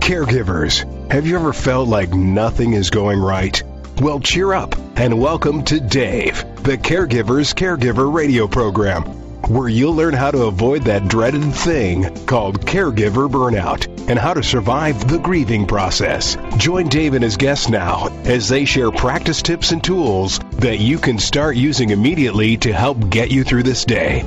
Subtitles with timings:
[0.00, 3.62] Caregivers, have you ever felt like nothing is going right?
[4.00, 9.04] Well, cheer up and welcome to Dave, the Caregiver's Caregiver radio program,
[9.48, 14.42] where you'll learn how to avoid that dreaded thing called caregiver burnout and how to
[14.42, 16.36] survive the grieving process.
[16.56, 20.98] Join Dave and his guests now as they share practice tips and tools that you
[20.98, 24.22] can start using immediately to help get you through this day.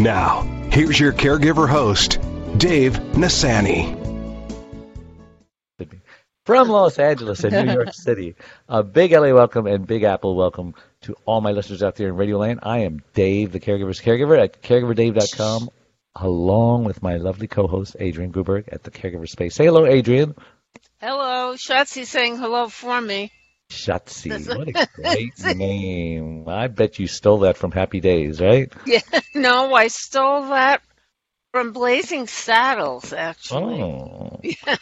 [0.00, 0.42] Now,
[0.72, 2.18] here's your caregiver host,
[2.56, 3.97] Dave Nassaney.
[6.48, 8.34] From Los Angeles and New York City,
[8.70, 12.16] a big LA welcome and Big Apple welcome to all my listeners out there in
[12.16, 12.60] Radio Land.
[12.62, 15.68] I am Dave, the caregiver's caregiver at caregiverdave.com,
[16.16, 19.56] along with my lovely co-host Adrienne Gruberg at the Caregiver Space.
[19.56, 20.34] Say hello, Adrienne.
[21.02, 23.30] Hello, Shotzi saying hello for me.
[23.68, 26.48] Shotzi, what a great name!
[26.48, 28.72] I bet you stole that from Happy Days, right?
[28.86, 29.02] Yeah,
[29.34, 30.80] no, I stole that
[31.52, 33.80] from Blazing Saddles, actually.
[33.80, 34.40] Oh.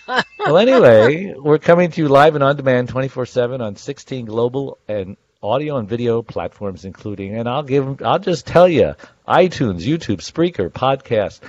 [0.39, 4.79] well, anyway, we're coming to you live and on demand 24 7 on 16 global
[4.89, 8.95] and audio and video platforms, including, and I'll give, I'll just tell you,
[9.29, 11.41] iTunes, YouTube, Spreaker, Podcast,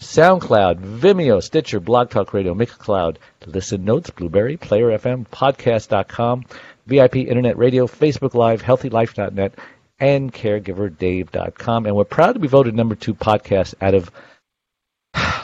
[0.00, 6.44] SoundCloud, Vimeo, Stitcher, Blog Talk Radio, Mixcloud, Listen Notes, Blubrry, Player FM, Podcast.com,
[6.86, 9.54] VIP Internet Radio, Facebook Live, HealthyLife.net,
[9.98, 11.86] and CaregiverDave.com.
[11.86, 14.10] And we're proud to be voted number two podcast out of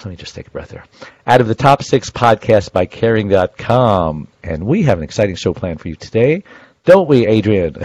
[0.04, 0.84] let me just take a breath there.
[1.26, 4.28] Out of the top six podcasts by caring.com.
[4.42, 6.44] And we have an exciting show planned for you today,
[6.84, 7.76] don't we, Adrienne?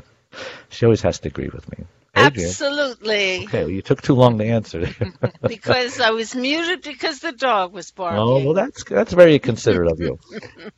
[0.68, 1.84] she always has to agree with me.
[2.16, 2.48] Adrienne.
[2.48, 3.44] Absolutely.
[3.44, 4.86] Okay, well, you took too long to answer.
[5.46, 8.18] because I was muted because the dog was barking.
[8.18, 10.18] Oh, well, that's, that's very considerate of you.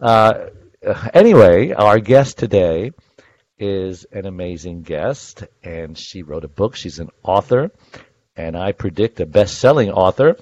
[0.01, 0.47] Uh,
[1.13, 2.93] anyway, our guest today
[3.59, 6.77] is an amazing guest, and she wrote a book.
[6.77, 7.71] She's an author
[8.37, 10.37] and I predict a best selling author.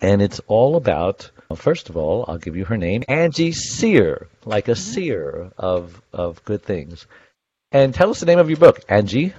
[0.00, 4.28] And it's all about, well, first of all, I'll give you her name Angie Cyr,
[4.44, 4.80] like a mm-hmm.
[4.80, 7.06] seer of, of good things.
[7.70, 9.32] And tell us the name of your book, Angie.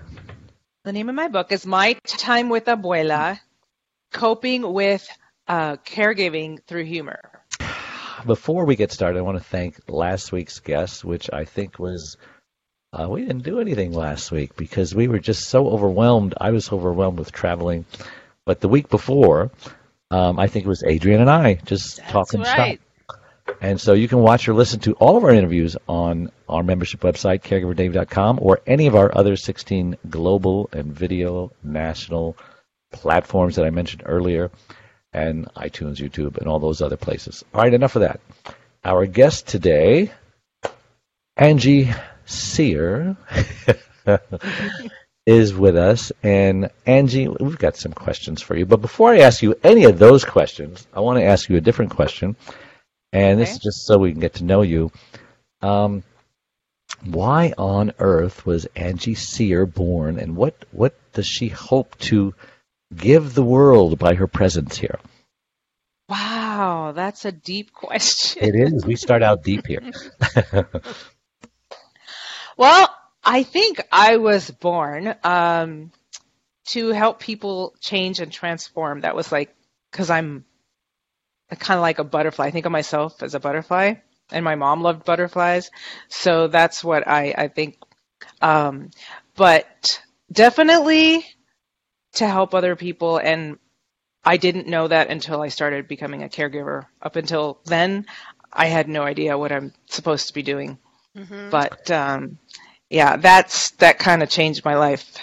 [0.85, 3.39] The name of my book is My Time with Abuela
[4.11, 5.07] Coping with
[5.47, 7.19] uh, Caregiving Through Humor.
[8.25, 12.17] Before we get started, I want to thank last week's guest, which I think was
[12.93, 16.35] uh, we didn't do anything last week because we were just so overwhelmed.
[16.39, 17.85] I was overwhelmed with traveling.
[18.45, 19.51] But the week before,
[20.11, 22.79] um, I think it was Adrienne and I just That's talking right.
[22.79, 23.19] stuff.
[23.61, 27.01] And so you can watch or listen to all of our interviews on our membership
[27.01, 32.37] website, caregiverdave.com, or any of our other 16 global and video national
[32.91, 34.51] platforms that I mentioned earlier,
[35.11, 37.43] and iTunes, YouTube, and all those other places.
[37.53, 38.21] All right, enough of that.
[38.85, 40.11] Our guest today,
[41.35, 41.91] Angie
[42.25, 43.15] Cyr
[45.25, 46.11] is with us.
[46.21, 48.65] And Angie, we've got some questions for you.
[48.65, 51.61] But before I ask you any of those questions, I want to ask you a
[51.61, 52.35] different question.
[53.11, 53.45] And okay.
[53.45, 54.91] this is just so we can get to know you.
[55.61, 56.03] Um,
[57.05, 62.33] why on earth was Angie Cyr born, and what, what does she hope to
[62.95, 64.99] give the world by her presence here?
[66.09, 68.43] Wow, that's a deep question.
[68.43, 68.85] It is.
[68.85, 69.91] We start out deep here.
[72.57, 72.93] Well,
[73.23, 75.91] I think I was born um,
[76.67, 79.01] to help people change and transform.
[79.01, 79.55] That was like,
[79.91, 80.45] because I'm
[81.49, 82.47] kind of like a butterfly.
[82.47, 83.95] I think of myself as a butterfly,
[84.31, 85.71] and my mom loved butterflies.
[86.09, 87.77] So that's what I, I think.
[88.41, 88.91] Um,
[89.35, 91.25] but definitely
[92.13, 93.17] to help other people.
[93.17, 93.57] And
[94.23, 96.85] I didn't know that until I started becoming a caregiver.
[97.01, 98.05] Up until then,
[98.51, 100.77] I had no idea what I'm supposed to be doing.
[101.17, 101.49] Mm-hmm.
[101.49, 102.39] But um,
[102.93, 105.17] yeah, that's that kind of changed my life.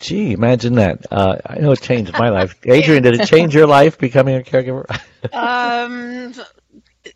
[0.00, 1.06] Gee, imagine that.
[1.12, 2.56] Uh, I know it changed my life.
[2.68, 4.84] Adrienne, did it change your life becoming a caregiver?
[5.32, 6.34] um,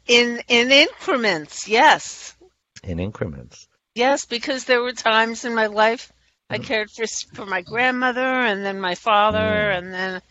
[0.07, 2.37] in in increments, yes.
[2.85, 3.67] In increments.
[3.97, 6.13] Yes, because there were times in my life
[6.49, 6.65] I mm.
[6.65, 9.79] cared for for my grandmother, and then my father, mm.
[9.79, 10.23] and then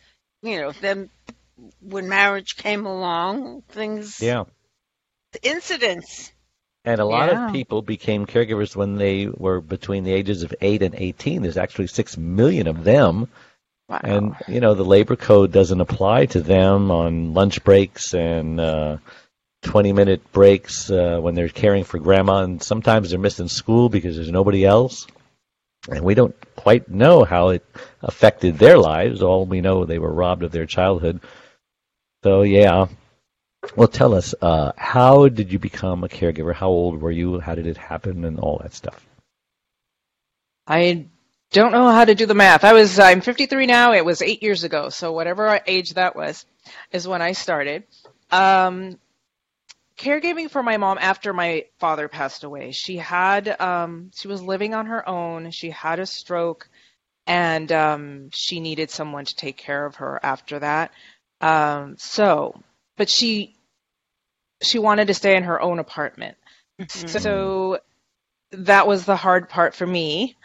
[0.43, 1.09] you know, then
[1.81, 4.21] when marriage came along, things.
[4.21, 4.45] Yeah.
[5.43, 6.31] Incidents
[6.83, 7.47] and a lot yeah.
[7.47, 11.41] of people became caregivers when they were between the ages of 8 and 18.
[11.41, 13.27] There's actually 6 million of them.
[13.87, 13.99] Wow.
[14.03, 18.97] And, you know, the labor code doesn't apply to them on lunch breaks and uh,
[19.63, 22.43] 20 minute breaks uh, when they're caring for grandma.
[22.43, 25.05] And sometimes they're missing school because there's nobody else.
[25.89, 27.65] And we don't quite know how it
[28.01, 29.21] affected their lives.
[29.21, 31.21] All we know, they were robbed of their childhood.
[32.23, 32.87] So, yeah,
[33.75, 36.53] well, tell us, uh, how did you become a caregiver?
[36.53, 37.39] How old were you?
[37.39, 39.05] How did it happen, and all that stuff?
[40.67, 41.05] I
[41.51, 42.63] don't know how to do the math.
[42.63, 43.93] I was I'm 53 now.
[43.93, 46.45] It was eight years ago, so whatever age that was,
[46.91, 47.83] is when I started.
[48.31, 48.97] Um,
[49.97, 52.71] caregiving for my mom after my father passed away.
[52.71, 55.51] She had um, she was living on her own.
[55.51, 56.69] She had a stroke,
[57.27, 60.91] and um, she needed someone to take care of her after that.
[61.41, 62.61] Um, so,
[63.01, 63.55] but she
[64.61, 66.37] she wanted to stay in her own apartment.
[66.79, 67.09] Mhm.
[67.09, 67.79] So
[68.51, 70.35] that was the hard part for me.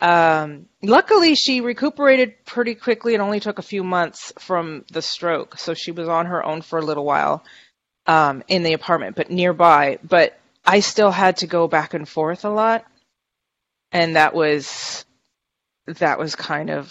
[0.00, 3.12] Um, luckily, she recuperated pretty quickly.
[3.12, 6.62] It only took a few months from the stroke, so she was on her own
[6.62, 7.44] for a little while
[8.06, 9.98] um, in the apartment, but nearby.
[10.02, 12.86] But I still had to go back and forth a lot,
[13.92, 15.04] and that was
[15.86, 16.90] that was kind of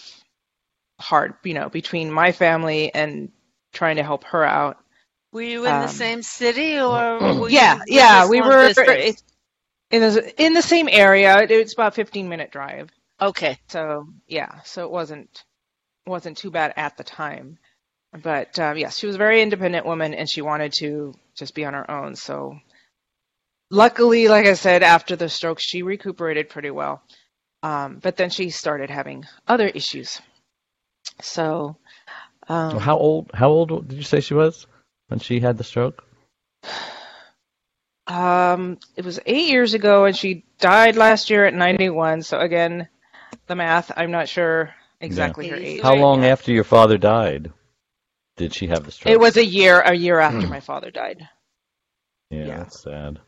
[1.00, 3.32] hard, you know, between my family and
[3.74, 4.78] trying to help her out.
[5.38, 7.20] Were you in the Um, same city or?
[7.42, 9.24] Were yeah, you yeah, we were distance?
[9.92, 11.40] in the, in the same area.
[11.50, 12.90] It's about 15 minute drive.
[13.22, 13.60] Okay.
[13.70, 15.44] So yeah, so it wasn't
[16.08, 17.58] wasn't too bad at the time.
[18.24, 21.66] But um, yes, she was a very independent woman, and she wanted to just be
[21.66, 22.16] on her own.
[22.16, 22.60] So
[23.72, 27.02] luckily, like I said, after the stroke, she recuperated pretty well.
[27.64, 30.22] Um, but then she started having other issues.
[31.22, 31.78] So
[32.50, 33.32] um, How old?
[33.34, 34.68] How old did you say she was
[35.08, 36.04] when she had the stroke?
[38.08, 42.24] Um, it was eight years ago, and she died last year at 91.
[42.24, 42.88] So again,
[43.48, 45.82] the math, I'm not sure exactly her age.
[45.82, 46.30] How long yeah.
[46.30, 47.52] after your father died
[48.38, 49.12] did she have the stroke?
[49.12, 51.28] It was a year, a year after my father died.
[52.30, 52.58] Yeah, yeah.
[52.58, 53.20] that's sad.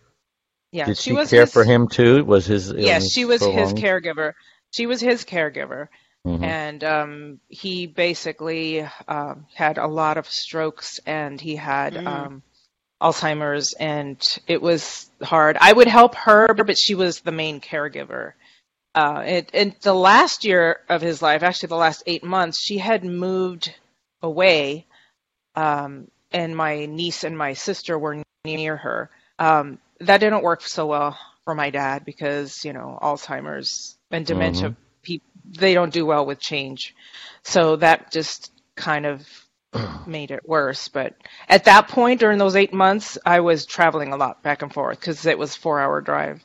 [0.71, 2.23] Yeah, Did she she was care his, for him too?
[2.25, 3.77] Was his Yes, she was his prolonged?
[3.79, 4.33] caregiver.
[4.71, 5.87] She was his caregiver,
[6.27, 6.43] Mhm.
[6.43, 12.07] and um, he basically um, had a lot of strokes, and he had Mm.
[12.07, 12.43] um,
[13.01, 15.57] Alzheimer's, and it was hard.
[15.59, 18.33] I would help her, but she was the main caregiver.
[18.93, 22.77] Uh, it, and the last year of his life, actually the last eight months, she
[22.77, 23.73] had moved
[24.21, 24.85] away,
[25.55, 29.09] um, and my niece and my sister were near her.
[29.39, 34.69] Um, that didn't work so well for my dad because you know Alzheimer's and dementia,
[34.71, 34.77] peop
[35.57, 36.95] they don't do well with change,
[37.43, 39.27] so that just kind of
[40.05, 40.87] made it worse.
[40.87, 41.15] But
[41.47, 44.99] at that point, during those eight months, I was traveling a lot back and forth
[44.99, 46.41] because it was four hour drive.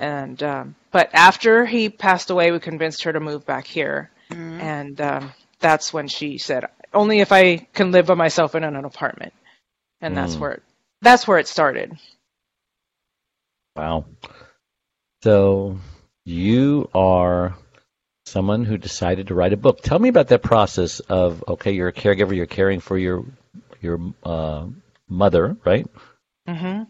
[0.00, 4.60] And um, but after he passed away, we convinced her to move back here, Mhm.
[4.60, 6.64] and um, that's when she said,
[6.94, 9.32] "Only if I can live by myself in an apartment."
[10.00, 10.40] And that's Mm.
[10.40, 10.62] where it,
[11.02, 11.98] that's where it started.
[13.76, 14.04] Wow.
[15.22, 15.78] So
[16.24, 17.56] you are
[18.30, 19.80] someone who decided to write a book.
[19.82, 23.24] Tell me about that process of okay, you're a caregiver, you're caring for your
[23.80, 24.66] your uh,
[25.08, 25.86] mother, right?
[26.46, 26.82] hmm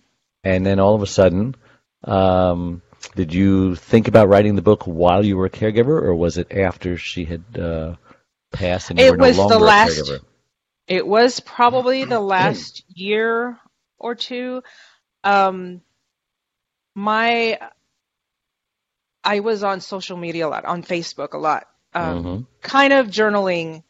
[0.45, 1.55] And then all of a sudden,
[2.05, 2.83] um,
[3.15, 6.53] did you think about writing the book while you were a caregiver, or was it
[6.53, 7.95] after she had uh,
[8.53, 10.21] passed and you It were no was the longer a last- caregiver?
[10.87, 13.57] It was probably the last year
[13.99, 14.63] or two.
[15.23, 15.83] Um,
[16.97, 17.59] my,
[19.25, 22.47] I was on social media a lot, on Facebook a lot, um, Mhm.
[22.63, 23.83] kind of journaling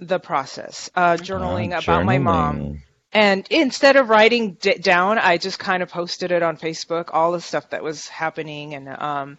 [0.00, 2.64] the process, uh, journaling Ah, about my mom.
[3.12, 7.32] And instead of writing d- down, I just kind of posted it on Facebook, all
[7.32, 9.38] the stuff that was happening, and um,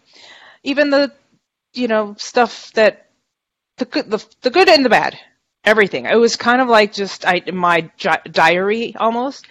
[0.62, 1.12] even the,
[1.74, 3.06] you know, stuff that
[3.78, 5.18] the good, the, the good and the bad,
[5.64, 6.06] everything.
[6.06, 7.90] It was kind of like just I, my
[8.30, 9.46] diary almost.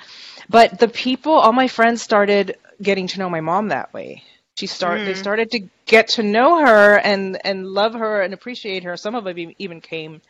[0.50, 4.24] But the people, all my friends, started getting to know my mom that way.
[4.60, 5.15] She start, they Mm.
[5.15, 8.95] started to get to know her and and love her and appreciate her.
[8.98, 10.22] Some of them even came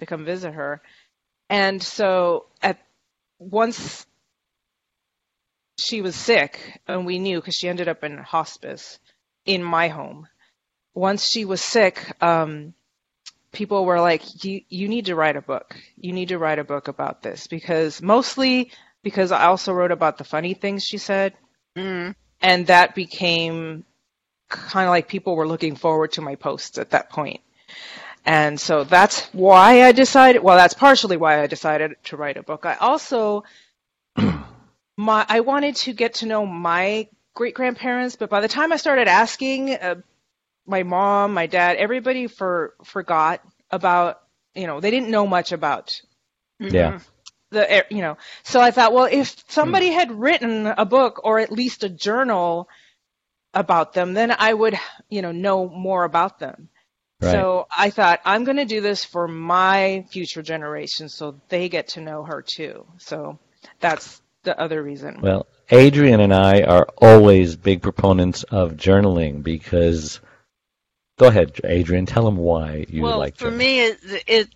[0.00, 0.80] to come visit her,
[1.48, 2.78] and so at
[3.38, 4.06] once
[5.78, 8.98] she was sick, and we knew because she ended up in hospice
[9.46, 10.28] in my home.
[10.94, 12.74] Once she was sick, um,
[13.52, 15.76] people were like, "You you need to write a book.
[15.96, 18.70] You need to write a book about this because mostly
[19.02, 21.34] because I also wrote about the funny things she said,
[21.76, 22.14] Mhm.
[22.40, 23.84] And that became
[24.48, 27.40] kind of like people were looking forward to my posts at that point.
[28.26, 32.42] And so that's why I decided, well, that's partially why I decided to write a
[32.42, 32.66] book.
[32.66, 33.44] I also,
[34.96, 38.76] my, I wanted to get to know my great grandparents, but by the time I
[38.76, 39.96] started asking, uh,
[40.66, 44.20] my mom, my dad, everybody for, forgot about,
[44.54, 46.00] you know, they didn't know much about
[46.58, 47.00] Yeah.
[47.50, 49.94] The you know so i thought well if somebody hmm.
[49.94, 52.68] had written a book or at least a journal
[53.54, 54.78] about them then i would
[55.08, 56.68] you know know more about them
[57.22, 57.32] Right.
[57.32, 61.88] so i thought i'm going to do this for my future generation so they get
[61.88, 63.38] to know her too so
[63.80, 70.20] that's the other reason Well, Adrienne and I are always big proponents of journaling because.
[71.18, 72.06] Go ahead, Adrienne.
[72.06, 73.56] Tell them why you well, like for journaling.
[73.58, 74.48] me, it, it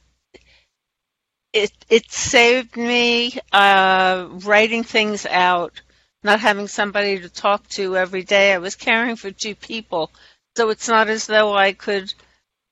[1.55, 5.81] it it saved me uh, writing things out,
[6.23, 8.53] not having somebody to talk to every day.
[8.53, 10.11] I was caring for two people,
[10.57, 12.13] so it's not as though I could,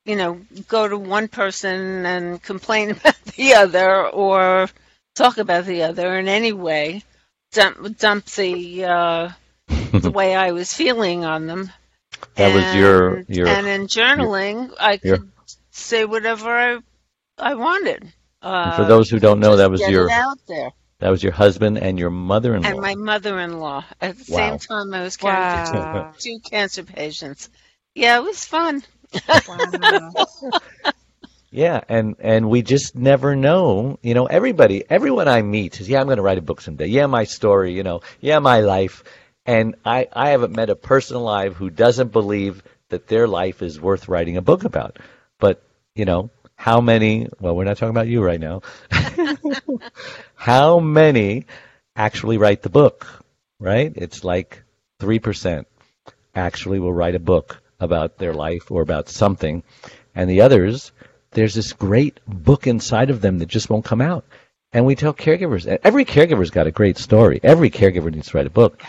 [0.04, 4.68] you know, go to one person and complain about the other or
[5.14, 7.04] talk about the other in any way.
[7.52, 9.30] Dump dump the uh,
[9.92, 11.70] the way I was feeling on them.
[12.34, 15.30] That was your And- your and in journaling, I your- could
[15.70, 16.78] say whatever I
[17.38, 18.12] I wanted.
[18.42, 20.70] Uh, for those who don't know, that was your out there.
[21.00, 22.68] that was your husband and your mother-in-law.
[22.68, 23.84] And my mother-in-law.
[24.00, 24.58] At the Wow.
[24.58, 25.82] same time, I was caring for Wow.
[25.82, 25.86] two,
[26.18, 27.48] two cancer patients.
[27.94, 28.82] Yeah, it was fun.
[29.46, 30.14] wow.
[31.50, 33.98] Yeah, and and we just never know.
[34.02, 36.86] You know, everybody, everyone I meet says, "Yeah, I'm going to write a book someday.
[36.86, 37.72] Yeah, my story.
[37.74, 39.04] You know, yeah, my life."
[39.46, 43.80] And I I haven't met a person alive who doesn't believe that their life is
[43.80, 44.98] worth writing a book about.
[45.38, 45.62] But
[45.94, 46.30] you know,
[46.62, 47.26] how many?
[47.40, 48.62] Well, we're not talking about you right now.
[50.36, 51.46] how many
[51.96, 53.24] actually write the book?
[53.58, 53.92] Right?
[53.96, 54.62] It's like
[55.00, 55.66] three percent
[56.36, 59.64] actually will write a book about their life or about something,
[60.14, 60.92] and the others
[61.32, 64.24] there's this great book inside of them that just won't come out.
[64.72, 67.40] And we tell caregivers, every caregiver's got a great story.
[67.42, 68.80] Every caregiver needs to write a book.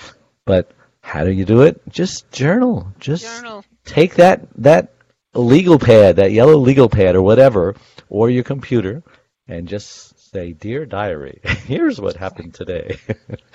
[0.45, 0.69] But
[1.01, 1.81] how do you do it?
[1.89, 2.93] Just journal.
[2.99, 3.65] Just Journal.
[3.83, 4.92] take that that
[5.39, 7.75] legal pad, that yellow legal pad or whatever,
[8.09, 9.03] or your computer,
[9.47, 12.97] and just say, "Dear diary, here's what happened today.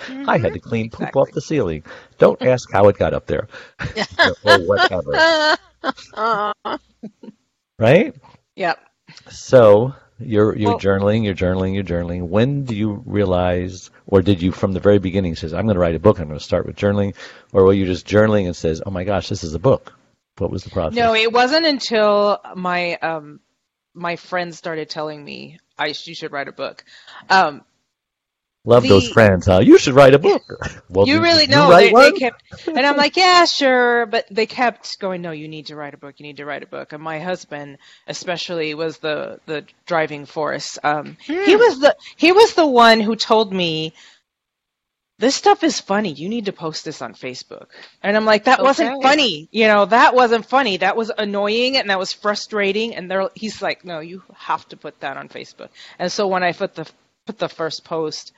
[0.09, 0.69] I had to mm-hmm.
[0.69, 1.83] clean poop off the ceiling.
[2.17, 3.47] Don't ask how it got up there,
[4.43, 5.57] or whatever."
[7.77, 8.13] Right?
[8.55, 8.79] Yep.
[9.29, 12.27] So you're you're Well- journaling, you're journaling, you're journaling.
[12.27, 15.79] When do you realize, or did you from the very beginning says, "I'm going to
[15.79, 16.19] write a book.
[16.19, 17.15] I'm going to start with journaling,"
[17.53, 19.93] or were you just journaling and says, "Oh my gosh, this is a book"?
[20.39, 20.95] What was the process?
[20.95, 23.39] No, it wasn't until my um
[23.93, 26.83] my friends started telling me I you should write a book.
[27.29, 27.63] Um,
[28.65, 29.59] Love those friends, huh?
[29.59, 30.41] You should write a book.
[30.89, 34.47] Well, you really you know they, they kept and i'm like yeah sure but they
[34.47, 36.93] kept going no you need to write a book you need to write a book
[36.93, 37.77] and my husband
[38.07, 43.15] especially was the the driving force um he was the he was the one who
[43.15, 43.93] told me
[45.19, 47.67] this stuff is funny you need to post this on facebook
[48.01, 51.89] and i'm like that wasn't funny you know that wasn't funny that was annoying and
[51.89, 55.69] that was frustrating and they're he's like no you have to put that on facebook
[55.99, 56.89] and so when i put the
[57.27, 58.31] put the first post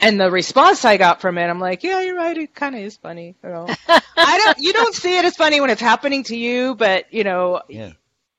[0.00, 2.36] and the response I got from it, I'm like, yeah, you're right.
[2.36, 3.36] It kind of is funny.
[3.44, 3.66] You know,
[4.16, 4.58] I don't.
[4.58, 7.92] You don't see it as funny when it's happening to you, but you know, Yeah.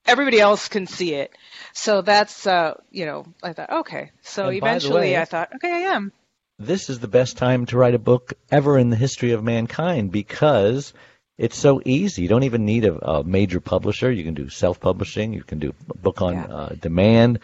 [0.05, 1.31] everybody else can see it.
[1.71, 4.11] So that's, uh, you know, I thought, okay.
[4.21, 6.11] So And eventually, way- I thought, okay, I am.
[6.57, 10.11] This is the best time to write a book ever in the history of mankind
[10.11, 10.93] because
[11.37, 12.21] it's so easy.
[12.21, 14.11] You don't even need a, a major publisher.
[14.11, 15.33] You can do self-publishing.
[15.33, 16.45] You can do a book on Yeah.
[16.45, 17.39] uh, demand,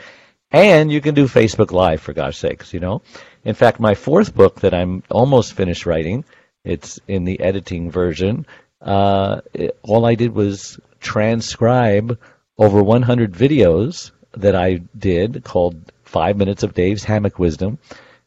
[0.51, 2.73] and you can do Facebook Live for gosh sakes.
[2.73, 3.01] You know,
[3.43, 6.23] in fact, my fourth book that I'm almost finished writing,
[6.63, 8.45] it's in the editing version.
[8.81, 12.17] Uh, it, all I did was transcribe
[12.57, 17.77] over 100 videos that I did called Five Minutes of Dave's Hammock Wisdom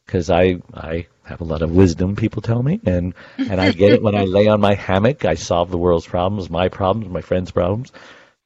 [0.05, 2.15] because I I have a lot of wisdom.
[2.15, 5.25] People tell me, and and I get it when I lay on my hammock.
[5.25, 7.91] I solve the world's problems, my problems, my friends' problems.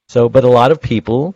[0.08, 1.36] So, but a lot of people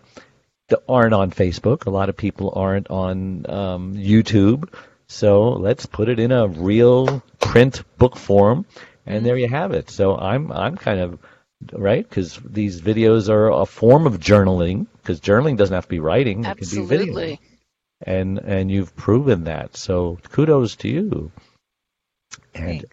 [0.88, 1.86] aren't on Facebook.
[1.86, 4.74] A lot of people aren't on um, YouTube.
[5.08, 8.66] So let's put it in a real print book form,
[9.06, 9.90] and there you have it.
[9.90, 11.20] So I'm I'm kind of
[11.72, 16.00] right because these videos are a form of journaling because journaling doesn't have to be
[16.00, 17.40] writing; it can be video Absolutely.
[18.06, 19.76] And and you've proven that.
[19.78, 21.32] So kudos to you.
[22.56, 22.86] And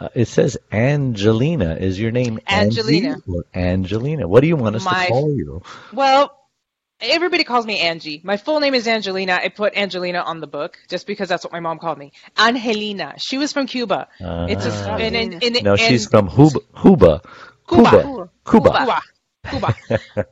[0.00, 1.74] uh, it says Angelina.
[1.76, 3.16] Is your name Angelina.
[3.26, 4.28] Angie Angelina?
[4.28, 5.62] What do you want us My- to call you?
[5.92, 6.34] Well,
[7.00, 8.20] everybody calls me Angie.
[8.24, 9.38] My full name is Angelina.
[9.42, 12.12] I put Angelina on the book just because that's what my mom called me.
[12.36, 13.14] Angelina.
[13.18, 14.08] She was from Cuba.
[14.20, 14.96] it's a Ah.
[14.96, 16.60] and, and, and, no, she's from Huba.
[16.74, 17.20] Huba.
[17.68, 17.90] Cuba.
[18.02, 18.30] Cuba.
[18.44, 18.72] Cuba.
[18.74, 19.00] Cuba.
[19.50, 19.74] Cuba.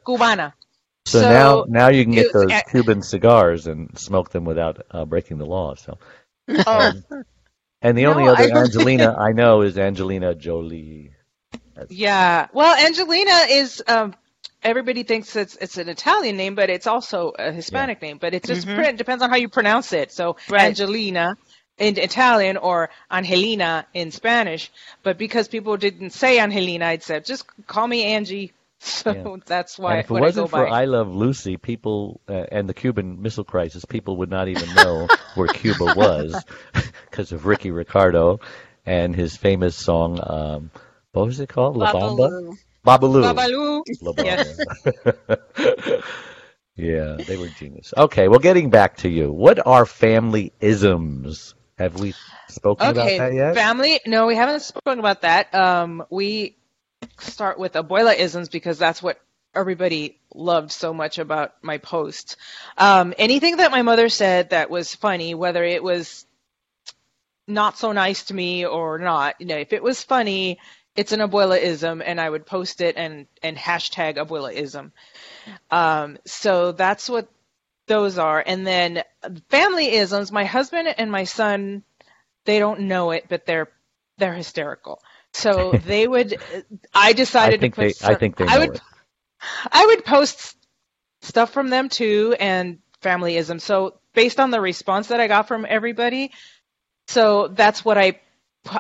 [0.06, 0.52] Cubana.
[1.06, 4.44] So, So, now, now you can get it- those uh, Cuban cigars and smoke them
[4.44, 5.75] without uh, breaking the law.
[5.76, 5.98] So,
[6.66, 6.92] Oh,
[7.82, 11.12] and the No, only other I- Angelina I know is Angelina Jolie.
[11.88, 12.48] yeah.
[12.52, 13.82] Well, Angelina is.
[13.86, 14.14] Um,
[14.62, 18.18] everybody thinks it's it's an Italian name, but it's also a Hispanic name.
[18.18, 18.75] But it just Mhm.
[18.92, 20.12] pr- depends on how you pronounce it.
[20.12, 20.64] So Right.
[20.66, 21.36] Angelina
[21.78, 24.72] in Italian or Angelina in Spanish.
[25.02, 28.52] But because people didn't say Angelina, I'd said just call me Angie.
[28.78, 29.37] So Yeah.
[29.47, 30.83] that's why and if it I wasn't go for by.
[30.83, 35.09] I Love Lucy, people uh, and the Cuban Missile Crisis, people would not even know
[35.35, 36.45] where Cuba was
[37.11, 38.40] because of Ricky Ricardo
[38.85, 40.21] and his famous song.
[40.23, 40.71] Um,
[41.12, 41.76] what was it called?
[41.76, 42.56] La Bamba.
[42.87, 43.23] Babalu.
[43.23, 43.83] Babalu.
[43.83, 43.83] Babalu.
[44.00, 46.02] La Bamba.
[46.76, 47.95] Yeah, they were genius.
[47.97, 51.54] Okay, well, getting back to you, what are family isms?
[51.78, 52.14] Have we
[52.49, 53.54] spoken okay, about that yet?
[53.54, 54.00] family.
[54.06, 55.54] No, we haven't spoken about that.
[55.54, 56.56] Um, we
[57.18, 59.20] start with abuela isms because that's what
[59.54, 62.36] everybody loved so much about my posts.
[62.76, 66.26] Um, anything that my mother said that was funny, whether it was
[67.46, 70.58] not so nice to me or not, you know, if it was funny,
[70.94, 74.92] it's an abuela-ism, and I would post it and and hashtag abuela-ism.
[75.70, 77.28] Um, so that's what
[77.86, 78.42] those are.
[78.44, 79.02] And then
[79.48, 80.32] family isms.
[80.32, 81.82] My husband and my son,
[82.44, 83.68] they don't know it, but they're
[84.18, 85.00] they're hysterical.
[85.37, 86.35] So they would.
[86.35, 86.61] Uh,
[86.95, 87.99] I decided I think to put.
[87.99, 88.07] they.
[88.07, 88.75] I think they I would.
[88.75, 88.81] it.
[89.71, 90.57] I would post
[91.21, 93.61] stuff from them too and familyism.
[93.61, 96.33] So based on the response that I got from everybody,
[97.09, 98.21] so that's what I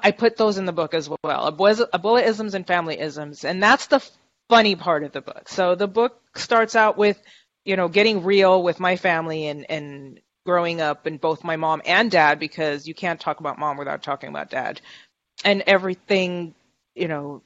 [0.02, 1.18] I put those in the book as well.
[1.24, 4.02] Abuela-isms and family-isms, and that's the
[4.48, 5.48] funny part of the book.
[5.48, 7.20] So the book starts out with
[7.64, 11.82] you know getting real with my family and and growing up and both my mom
[11.84, 14.80] and dad because you can't talk about mom without talking about dad
[15.46, 16.54] and everything
[16.94, 17.40] you know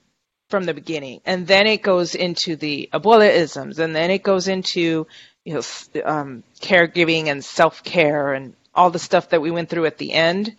[0.49, 5.07] from the beginning, and then it goes into the abuela-isms, and then it goes into
[5.45, 5.63] you know
[6.05, 10.13] um, caregiving and self care and all the stuff that we went through at the
[10.13, 10.57] end.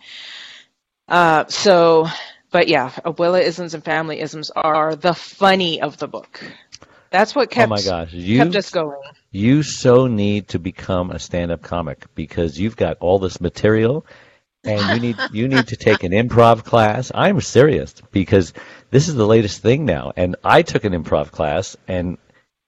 [1.08, 2.06] Uh, so,
[2.50, 6.40] but yeah, abuela-isms and family-isms are the funny of the book.
[7.10, 9.02] That's what kept oh my gosh, you kept us going.
[9.30, 14.06] you so need to become a stand-up comic because you've got all this material
[14.64, 17.10] and you need you need to take an improv class.
[17.14, 18.52] I'm serious because
[18.90, 22.18] this is the latest thing now and I took an improv class and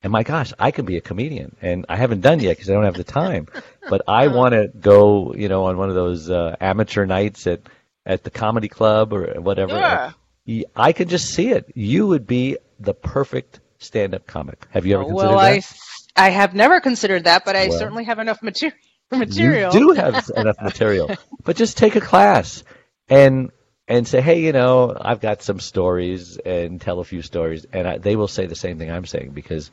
[0.02, 2.74] and my gosh, I could be a comedian and I haven't done yet because I
[2.74, 3.48] don't have the time.
[3.88, 7.60] But I want to go, you know, on one of those uh, amateur nights at
[8.04, 10.12] at the comedy club or whatever.
[10.76, 11.72] I could just see it.
[11.74, 14.66] You would be the perfect stand-up comic.
[14.70, 15.64] Have you ever considered well, that?
[16.16, 17.78] I I have never considered that, but I Well.
[17.78, 18.76] certainly have enough material.
[19.14, 19.72] Material.
[19.72, 21.12] You do have enough material,
[21.44, 22.64] but just take a class
[23.08, 23.50] and
[23.88, 27.86] and say, hey, you know, I've got some stories and tell a few stories, and
[27.88, 29.70] I, they will say the same thing I'm saying because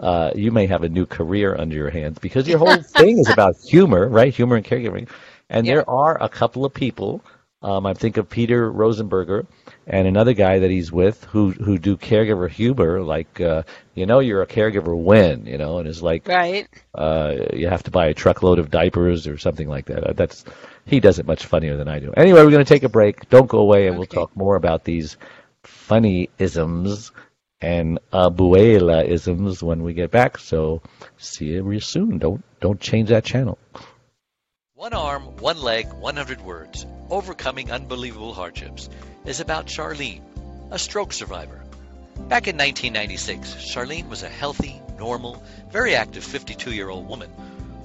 [0.00, 3.30] uh, you may have a new career under your hands because your whole thing is
[3.30, 4.34] about humor, right?
[4.34, 5.08] Humor and caregiving,
[5.50, 5.74] and Yeah.
[5.74, 7.22] there are a couple of people.
[7.64, 9.46] Um, I think of Peter Rosenberger
[9.86, 13.62] and another guy that he's with who who do caregiver humor, like uh,
[13.94, 16.68] you know, you're a caregiver when, you know, and it's like Right.
[16.94, 20.04] uh, you have to buy a truckload of diapers or something like that.
[20.04, 20.44] Uh, That's
[20.84, 22.12] he does it much funnier than I do.
[22.16, 23.28] Anyway, we're going to take a break.
[23.30, 25.16] Don't go away, and we'll talk more about these
[25.62, 27.12] funny isms
[27.62, 30.36] and abuela isms when we get back.
[30.38, 30.82] So
[31.16, 32.18] see you real soon.
[32.18, 33.58] Don't don't change that channel.
[34.76, 36.84] One arm, one leg, 100 words.
[37.08, 38.88] Overcoming unbelievable hardships
[39.24, 40.20] is about Charlene,
[40.72, 41.62] a stroke survivor.
[42.16, 47.30] Back in 1996, Charlene was a healthy, normal, very active 52 year old woman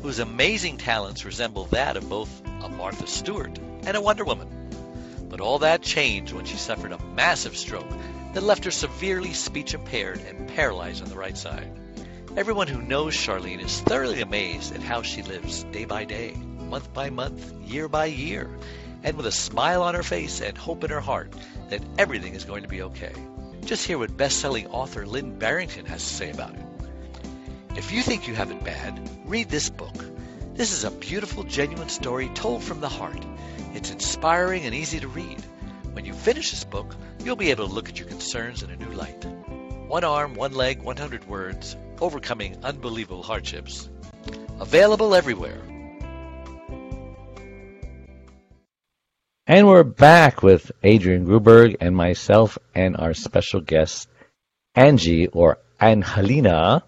[0.02, 4.50] whose amazing talents resemble that of both a Martha Stewart and a Wonder Woman.
[5.30, 7.92] But all that changed when she suffered a massive stroke
[8.34, 11.72] that left her severely speech impaired and paralyzed on the right side.
[12.36, 16.36] Everyone who knows Charlene is thoroughly amazed at how she lives day by day,
[16.70, 18.50] month by month, year by year,
[19.04, 21.34] and with a smile on her face and hope in her heart
[21.70, 23.14] that everything is going to be okay.
[23.66, 26.66] Just hear what best-selling author Lynn Barrington has to say about it.
[27.76, 29.96] If you think you have it bad, read this book.
[30.54, 33.24] This is a beautiful, genuine story told from the heart.
[33.74, 35.42] It's inspiring and easy to read.
[35.94, 38.76] When you finish this book, you'll be able to look at your concerns in a
[38.76, 39.24] new light.
[39.88, 43.90] One arm, one leg, 100 words, overcoming unbelievable hardships.
[44.60, 45.62] Available everywhere.
[49.50, 54.08] And we're back with Adrienne Gruberg and myself and our special guest
[54.76, 56.84] Angie or Angelina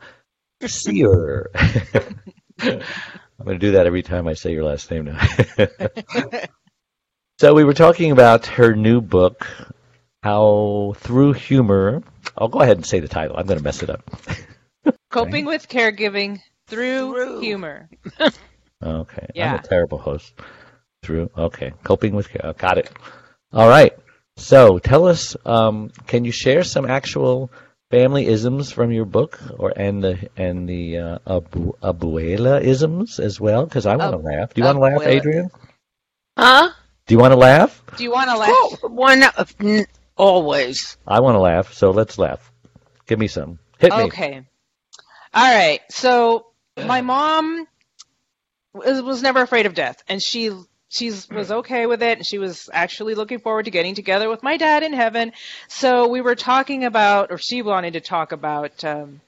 [0.64, 1.50] Cyr.
[1.56, 2.84] I'm
[3.44, 5.28] going to do that every time I say your last name now.
[7.40, 9.48] so we were talking about her new book,
[10.22, 12.04] how through humor.
[12.38, 13.38] I'll go ahead and say the title.
[13.38, 14.08] I'm going to mess it up.
[15.10, 17.40] Coping with caregiving through, Through.
[17.40, 17.90] humor.
[18.84, 19.28] Okay.
[19.36, 20.36] I'm a terrible host.
[21.04, 21.32] Through.
[21.36, 21.74] Okay.
[21.84, 22.30] Coping with.
[22.44, 22.90] Uh, got it.
[23.52, 23.94] All right.
[24.38, 25.36] So tell us.
[25.46, 27.52] Um, can you share some actual
[27.90, 33.40] family isms from your book, or and the and the uh, abu, abuela isms as
[33.40, 33.66] well?
[33.66, 34.54] Because I want to Ab- laugh.
[34.54, 35.02] Do you want to laugh.
[35.02, 35.50] Adrienne?
[36.38, 36.70] Huh?
[37.08, 37.84] Do you want to laugh?
[37.98, 38.50] Do you want to laugh?
[38.52, 39.24] Oh, one
[39.60, 39.86] n-
[40.16, 40.98] always.
[41.06, 41.74] I want to laugh.
[41.74, 42.52] So let's laugh.
[43.08, 43.60] Give me some.
[43.80, 44.04] Hit me.
[44.04, 44.46] Okay.
[45.34, 45.82] All right.
[45.90, 47.68] So my mom
[48.74, 50.52] was, was never afraid of death, and she
[50.92, 54.44] she was okay with it, and she was actually looking forward to getting together with
[54.44, 55.32] my dad in heaven.
[55.68, 59.22] So we were talking about, or she wanted to talk about um,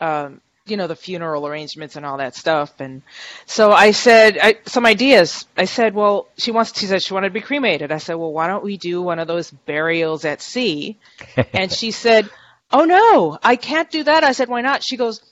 [0.00, 2.72] um, you know, the funeral arrangements and all that stuff.
[2.80, 3.02] And
[3.46, 5.46] so I said, I, some ideas.
[5.56, 7.92] I said, well, she wants, she said she wanted to be cremated.
[7.92, 10.96] I said, well, why don't we do one of those burials at sea?
[11.52, 12.28] and she said,
[12.72, 14.24] oh no, I can't do that.
[14.24, 14.82] I said, why not?
[14.82, 15.22] She goes,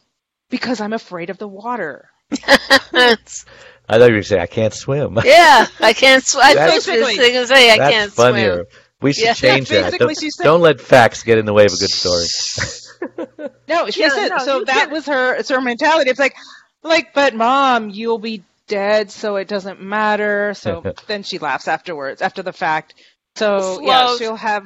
[0.51, 2.09] because I'm afraid of the water.
[3.93, 5.19] That's- I thought you were going to say, I can't swim.
[5.25, 6.45] yeah, I can't swim.
[6.45, 8.55] I That's- thought you going to say I That's can't funnier.
[8.55, 8.67] swim.
[9.01, 9.99] We should Yeah, change that.
[9.99, 12.27] Don't, said- don't let facts get in the way of a good story.
[13.69, 16.11] No, she Yeah, said, no, so that can't- was her, it's her mentality.
[16.11, 16.37] It's like,
[16.83, 20.55] like, but mom, you'll be dead, so it doesn't matter.
[20.55, 22.95] So then she laughs afterwards, after the fact.
[23.35, 24.65] So yeah, she'll have.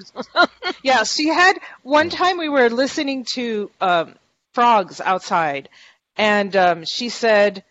[0.82, 4.14] yeah, she had one time we were listening to um,
[4.54, 5.68] frogs outside,
[6.16, 7.62] and um, she said,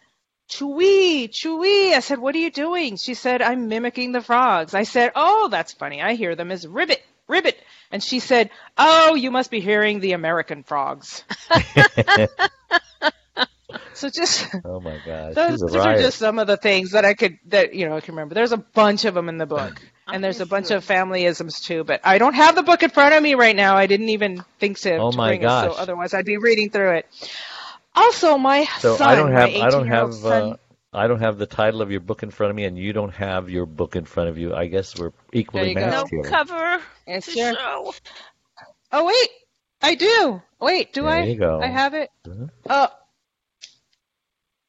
[0.50, 4.84] "Chewy, chewy." I said, "What are you doing?" She said, "I'm mimicking the frogs." I
[4.84, 6.02] said, "Oh, that's funny.
[6.02, 7.58] I hear them as ribbit, ribbit."
[7.92, 11.24] And she said, "Oh, you must be hearing the American frogs."
[13.94, 15.34] so just oh my gosh.
[15.36, 18.02] those, those are just some of the things that I could that you know I
[18.02, 18.36] can remember.
[18.36, 21.84] There's a bunch of them in the book, and there's a bunch of familyisms too.
[21.84, 23.78] But I don't have the book in front of me right now.
[23.78, 25.74] I didn't even think to, Oh to my bring it, gosh.
[25.74, 27.08] so otherwise I'd be reading through it.
[27.96, 30.58] Also, my So son, I don't have my I don't 18-year-old have son, uh,
[30.94, 33.14] I don't have the title of your book in front of me, and you don't
[33.16, 34.54] have your book in front of you.
[34.56, 36.04] I guess we're equally There you go.
[36.04, 36.24] No here.
[36.24, 37.54] cover Yes, to sure.
[37.54, 37.94] show.
[38.92, 39.30] Oh wait,
[39.82, 40.42] I do.
[40.60, 41.22] Wait, do There I?
[41.22, 41.60] you go.
[41.62, 42.10] I have it.
[42.70, 42.90] Oh,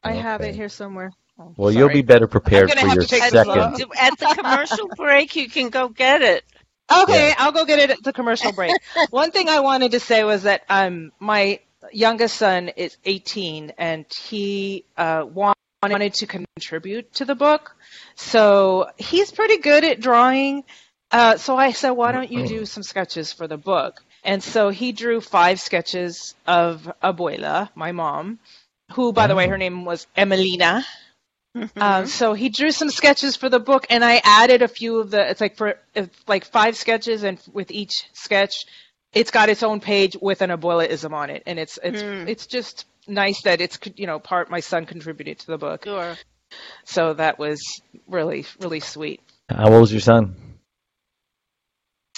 [0.03, 1.11] I have it here somewhere.
[1.39, 3.59] Oh, Well, you'll be better prepared for have your to take At second.
[3.59, 3.77] off.
[3.77, 6.43] the, at the commercial break, you can go get it.
[6.91, 7.35] Okay, Yeah.
[7.37, 8.79] I'll go get it at the commercial break.
[9.09, 11.59] One thing I wanted to say was that um, my
[11.91, 17.75] youngest son is 18, and he uh, wanted to contribute to the book.
[18.15, 20.63] So he's pretty good at drawing.
[21.11, 24.03] Uh, so I said, why don't you do some sketches for the book?
[24.23, 28.39] And so he drew five sketches of Abuela, my mom,
[28.91, 30.83] who, by the way, her name was Emelina.
[31.55, 31.81] Mm-hmm.
[31.81, 35.11] Um, so he drew some sketches for the book, and I added a few of
[35.11, 35.29] the.
[35.29, 38.65] It's like for it's like five sketches, and with each sketch,
[39.17, 42.27] it's got its own page with an abuelaism on it, and it's it's Hmm.
[42.27, 46.17] it's just nice that it's you know part my son contributed to the book, Sure.
[46.85, 49.21] so that was really really sweet.
[49.49, 50.35] How old is your son?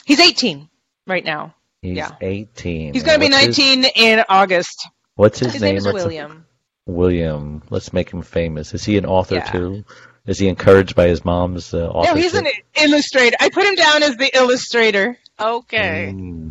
[0.05, 0.69] He's 18
[1.07, 1.53] right now.
[1.81, 2.11] He's Yeah.
[2.21, 2.93] 18.
[2.93, 4.87] He's going to be And what's his- 19 in August.
[5.15, 5.69] what's his, His name?
[5.69, 6.45] name is Let's- William.
[6.87, 7.61] William.
[7.69, 8.73] Let's make him famous.
[8.73, 9.51] Is he an author Yeah.
[9.51, 9.85] too?
[10.25, 13.37] Is he encouraged by his mom's uh, No, he's an illustrator.
[13.39, 15.17] I put him down as the illustrator.
[15.39, 16.11] Okay.
[16.13, 16.48] Mm.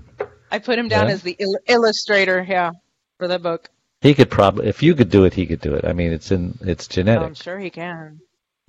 [0.51, 1.15] I put him down Yeah?
[1.15, 2.45] as the il- illustrator.
[2.49, 2.73] Yeah,
[3.19, 3.69] for the book.
[4.01, 5.85] He could probably, if you could do it, he could do it.
[5.85, 8.21] I mean, it's in, it's Oh, I'm sure he can.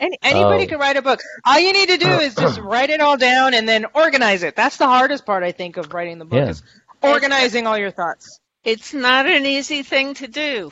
[0.00, 0.66] Any, anybody Oh.
[0.66, 1.20] can write a book.
[1.46, 4.56] All you need to do is just write it all down and then organize it.
[4.56, 6.48] That's the hardest part, I think, of writing the book Yeah.
[6.50, 6.62] is
[7.02, 8.40] organizing all your thoughts.
[8.64, 10.70] It's not an easy thing to do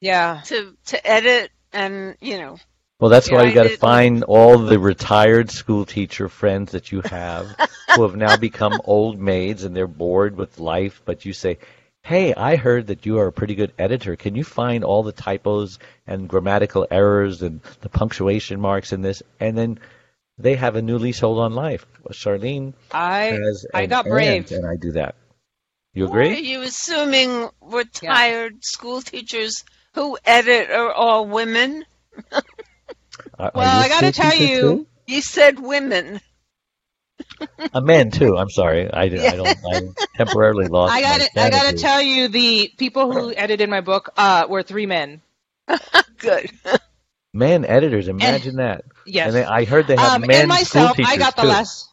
[0.00, 0.42] Yeah.
[0.46, 2.58] to to edit and you know.
[3.02, 7.00] Well, that's why you got to find all the retired school teacher friends that you
[7.00, 7.48] have
[7.96, 11.02] who have now become old maids and they're bored with life.
[11.04, 11.58] But you say,
[12.02, 14.14] "Hey, I heard that you are a pretty good editor.
[14.14, 19.20] Can you find all the typos and grammatical errors and the punctuation marks in this?"
[19.40, 19.80] And then
[20.38, 21.84] they have a new leasehold on life.
[22.12, 24.52] Charlene I has I an got brave.
[24.52, 25.16] and I do that.
[25.92, 26.28] You agree?
[26.28, 26.48] Are agree?
[26.48, 31.84] you assuming retired school teachers who edit are all women?
[33.38, 34.86] Are- are Well, you I gotta tell you- too?
[35.06, 36.20] You said women.
[37.74, 38.36] a man too.
[38.36, 39.48] I'm sorry, I, did- I don't.
[39.48, 39.82] I
[40.16, 40.92] temporarily lost.
[40.96, 44.86] I gotta I gotta tell you the people who edited my book uh, were three
[44.86, 45.20] men.
[46.18, 46.50] Good.
[47.34, 48.84] Man editors, imagine that.
[49.06, 49.28] Yes.
[49.28, 51.42] And they, I heard they have um, men and myself, school teachers I got the
[51.42, 51.48] too.
[51.48, 51.88] last.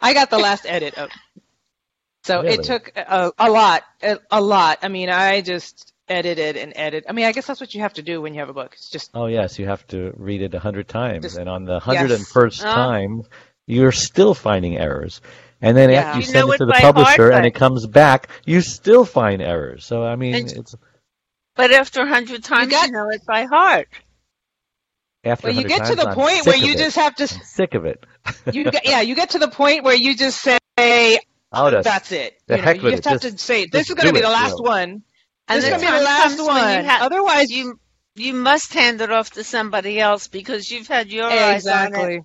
[0.00, 1.10] I got the last edit of.
[2.22, 2.54] So Really?
[2.54, 4.78] it took a, a lot, a, a lot.
[4.82, 7.08] I mean, I just edited and edited.
[7.08, 8.72] I mean, I guess that's what you have to do when you have a book.
[8.74, 11.64] It's just Oh yes, you have to read it a hundred times, Just- and on
[11.64, 12.74] the hundred and first Ah.
[12.74, 13.22] time,
[13.66, 15.20] you're still finding errors.
[15.60, 16.00] And then Yeah.
[16.02, 18.28] after you, You send it it to the by heart, publisher and it comes back,
[18.46, 19.84] you still find errors.
[19.84, 20.74] So I mean, And- it's
[21.56, 23.88] But after a hundred times, you, got- know it by heart.
[25.24, 26.78] after well, you 100 get to the I'm point where you it.
[26.78, 27.24] just have to.
[27.24, 28.04] I'm sick of it.
[28.52, 31.18] You get, yeah, you get to the point where you just say
[31.50, 32.38] I'll just- that's it.
[32.46, 33.10] the You, know, heck you with just it.
[33.10, 34.70] have Just- to say this is going to be it, the you last know.
[34.70, 35.02] one.
[35.48, 36.84] And This is going to be the last comes when you one.
[36.84, 37.80] ha- Otherwise, you
[38.16, 42.22] you must hand it off to somebody else because you've had your eyes on it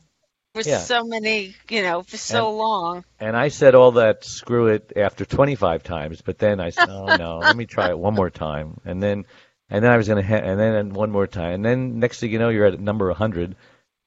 [0.55, 0.79] for Yeah.
[0.79, 3.03] so many, you know, for so long.
[3.19, 7.15] And I said all that screw it after 25 times, but then I said, oh
[7.15, 8.79] no, let me try it one more time.
[8.85, 9.25] And then,
[9.69, 11.53] and then I was going to, ha- and then one more time.
[11.53, 13.55] And then next thing you know, you're at number 100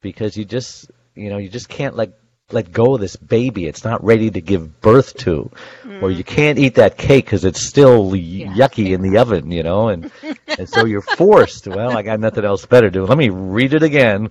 [0.02, 2.10] because you just, you know, you just can't let
[2.52, 3.66] let go of this baby.
[3.66, 5.50] It's not ready to give birth to,
[5.82, 6.04] hmm.
[6.04, 9.88] or you can't eat that cake because it's still yucky in the oven, you know,
[9.88, 10.10] and
[10.46, 11.66] and so you're forced.
[11.76, 13.04] Well, I got nothing else better to do.
[13.04, 14.30] Let me read it again,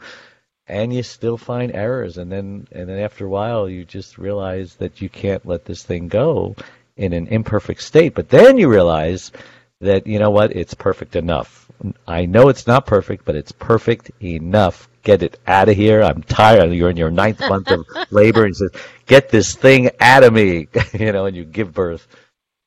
[0.68, 4.76] and you still find errors, and then and then after a while, you just realize
[4.76, 6.56] that you can't let this thing go
[6.96, 8.16] in an imperfect state.
[8.16, 9.32] But then you realize
[9.82, 11.70] that you know what, it's perfect enough.
[12.08, 16.04] I know it's not perfect, but it's perfect enough get it out of here.
[16.04, 16.74] I'm tired.
[16.74, 18.72] You're in your ninth month of labor, and says,
[19.06, 22.06] "Get this thing out of me," you know, and you give birth,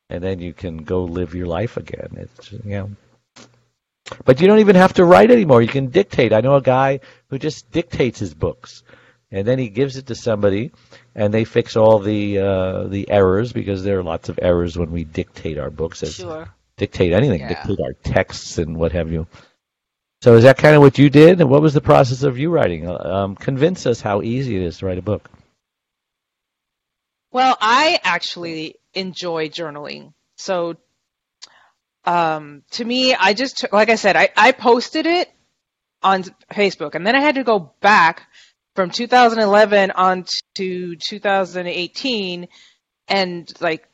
[0.09, 2.17] and then you can go live your life again.
[2.17, 2.91] It's you know.
[4.25, 5.61] But you don't even have to write anymore.
[5.61, 6.33] You can dictate.
[6.33, 8.83] I know a guy who just dictates his books,
[9.31, 10.73] and then he gives it to somebody,
[11.15, 14.91] and they fix all the uh, the errors because there are lots of errors when
[14.91, 16.03] we dictate our books.
[16.03, 16.49] As Sure.
[16.79, 17.49] Dictate anything, Yeah.
[17.49, 19.27] dictate our texts and what have you.
[20.21, 21.41] So is that kind of what you did?
[21.41, 22.89] And what was the process of you writing?
[22.89, 25.31] Um, convince us how easy it is to write a book.
[27.31, 30.13] Well, I actually enjoy journaling.
[30.37, 30.77] So,
[32.05, 35.31] um, to me, I just took, like I said, I, I posted it
[36.03, 38.29] on Facebook, and then I had to go back
[38.75, 42.49] from 2011 on to 2018
[43.09, 43.89] and like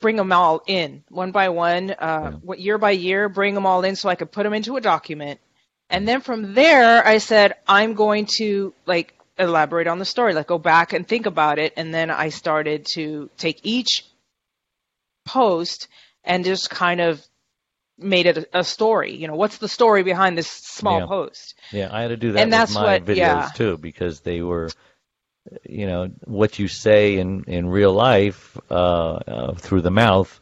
[0.00, 3.82] bring them all in one by one, uh, what year by year, bring them all
[3.84, 5.40] in so I could put them into a document.
[5.90, 10.46] And then from there, I said, I'm going to like elaborate on the story, like
[10.48, 11.74] go back and think about it.
[11.76, 14.04] And then I started to take each
[15.24, 15.88] post
[16.24, 17.24] and just kind of
[17.98, 19.14] made it a, a story.
[19.16, 21.06] You know, what's the story behind this small Yeah.
[21.06, 21.54] post?
[21.72, 23.50] Yeah, I had to do that And with that's my what- videos yeah.
[23.54, 24.70] too because they were,
[25.64, 30.40] you know, what you say in in real life uh, uh, through the mouth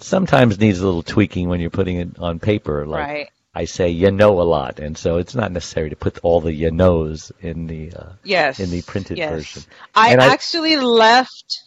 [0.00, 2.86] sometimes needs a little tweaking when you're putting it on paper.
[2.86, 3.30] Like right.
[3.54, 6.52] I say, you know a lot, and so it's not necessary to put all the
[6.52, 8.58] you knows in the uh, Yes.
[8.58, 9.30] in the printed yes.
[9.30, 9.62] version.
[9.94, 11.62] I I- actually left.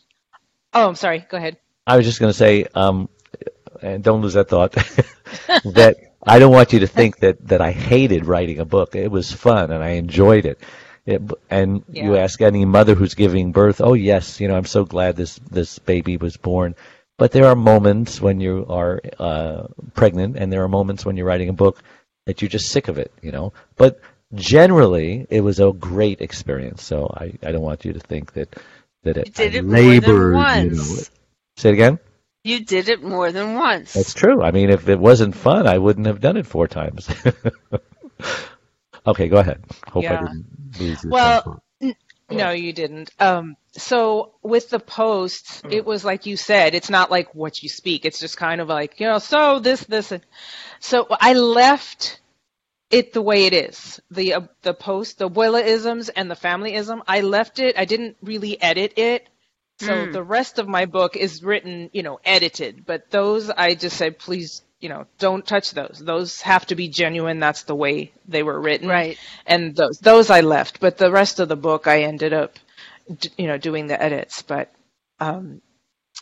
[0.73, 1.25] Oh, I'm sorry.
[1.29, 1.57] Go ahead.
[1.85, 3.07] I was just going to say, um,
[3.81, 4.73] and don't lose that thought,
[5.73, 5.95] that
[6.25, 8.95] I don't want you to think that, that I hated writing a book.
[8.95, 10.59] It was fun and I enjoyed it.
[11.05, 14.83] it and you ask any mother who's giving birth, oh yes, you know, I'm so
[14.83, 16.75] glad this, this baby was born.
[17.17, 21.25] But there are moments when you are uh, pregnant and there are moments when you're
[21.25, 21.81] writing a book
[22.25, 23.53] that you're just sick of it, you know.
[23.75, 23.99] But
[24.33, 26.83] generally, it was a great experience.
[26.83, 28.55] So I, I don't want you to think that,
[29.03, 30.63] that it, You did I it more than once.
[30.71, 31.03] you know.
[31.57, 31.99] Say it again?
[32.43, 33.93] You did it more than once.
[33.93, 34.41] That's true.
[34.41, 37.09] I mean, if it wasn't fun, I wouldn't have done it four times.
[39.07, 39.63] okay, go ahead.
[39.87, 40.17] Hope I Yeah.
[40.17, 40.45] didn't
[40.79, 41.61] lose your Well, temper.
[42.29, 43.11] No, you didn't.
[43.19, 47.69] Um, so with the posts, it was like you said, it's not like what you
[47.69, 48.05] speak.
[48.05, 50.23] It's just kind of like, you know, so this, this, and
[50.79, 52.21] so I left
[52.91, 54.01] it the way it is.
[54.11, 57.77] The uh, the post, the Willa-isms and the family-ism, I left it.
[57.77, 59.27] I didn't really edit it.
[59.79, 60.11] So Mm.
[60.11, 62.85] the rest of my book is written, you know, edited.
[62.85, 66.01] But those, I just said, please, you know, don't touch those.
[66.03, 67.39] Those have to be genuine.
[67.39, 69.19] That's the way they were written Right.
[69.45, 72.57] and those those I left, but the rest of the book I ended up,
[73.19, 74.41] d- you know, doing the edits.
[74.41, 74.71] But
[75.19, 75.61] um,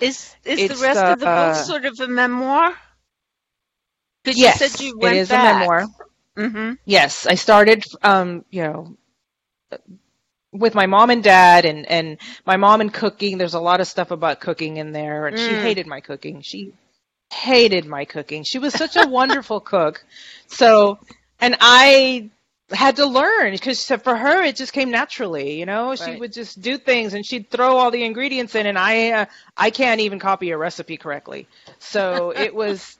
[0.01, 2.75] Is is the rest of the uh, book sort of a memoir?
[4.23, 5.31] Because yes, you said you went it is back.
[5.31, 5.87] a memoir.
[6.37, 6.73] Mm-hmm.
[6.85, 8.97] Yes, I started, um, you know,
[10.51, 13.37] with my mom and dad, and and my mom and cooking.
[13.37, 15.55] There's a lot of stuff about cooking in there, and she Mm.
[15.55, 16.41] hated my cooking.
[16.41, 16.73] She
[17.33, 18.43] hated my cooking.
[18.43, 20.03] She was such a wonderful cook.
[20.47, 20.99] So,
[21.39, 22.29] and I
[22.71, 25.59] had to learn because for her it just came naturally.
[25.59, 28.77] You know, she would just do things, and she'd throw all the ingredients in, and
[28.77, 29.25] I uh,
[29.57, 31.47] I can't even copy a recipe correctly.
[31.79, 32.97] So it was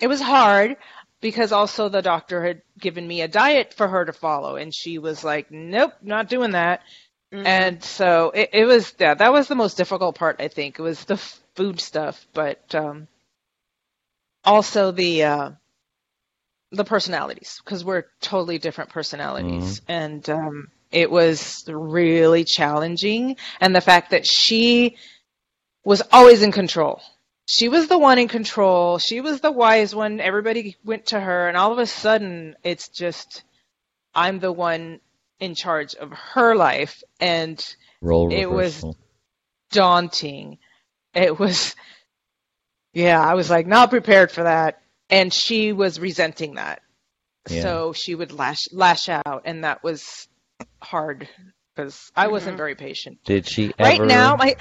[0.00, 0.76] it was hard
[1.20, 4.98] because also the doctor had given me a diet for her to follow and she
[4.98, 6.82] was like nope not doing that
[7.32, 7.44] Mm-hmm.
[7.44, 10.82] and so it, it was yeah that was the most difficult part i think it
[10.82, 11.16] was the
[11.56, 13.08] food stuff but um
[14.44, 15.50] also the uh
[16.76, 19.80] the personalities because we're totally different personalities.
[19.88, 23.36] And um it was really challenging.
[23.60, 24.96] And the fact that she
[25.84, 27.00] was always in control.
[27.48, 28.98] She was the one in control.
[28.98, 30.20] She was the wise one.
[30.20, 33.44] Everybody went to her, and all of a sudden, it's just
[34.14, 35.00] I'm the one
[35.38, 37.64] in charge of her life, and
[38.00, 38.84] Role it was-
[39.70, 40.58] daunting.
[41.14, 41.74] It was,
[42.92, 46.82] yeah, I was like not prepared for that, and she was resenting that.
[47.48, 47.62] Yeah.
[47.62, 50.28] So she would lash lash out, and that was
[50.82, 51.28] hard
[51.74, 52.58] because I wasn't Mhm.
[52.58, 53.18] very patient.
[53.24, 54.02] Did she ever...
[54.02, 54.56] Right now, my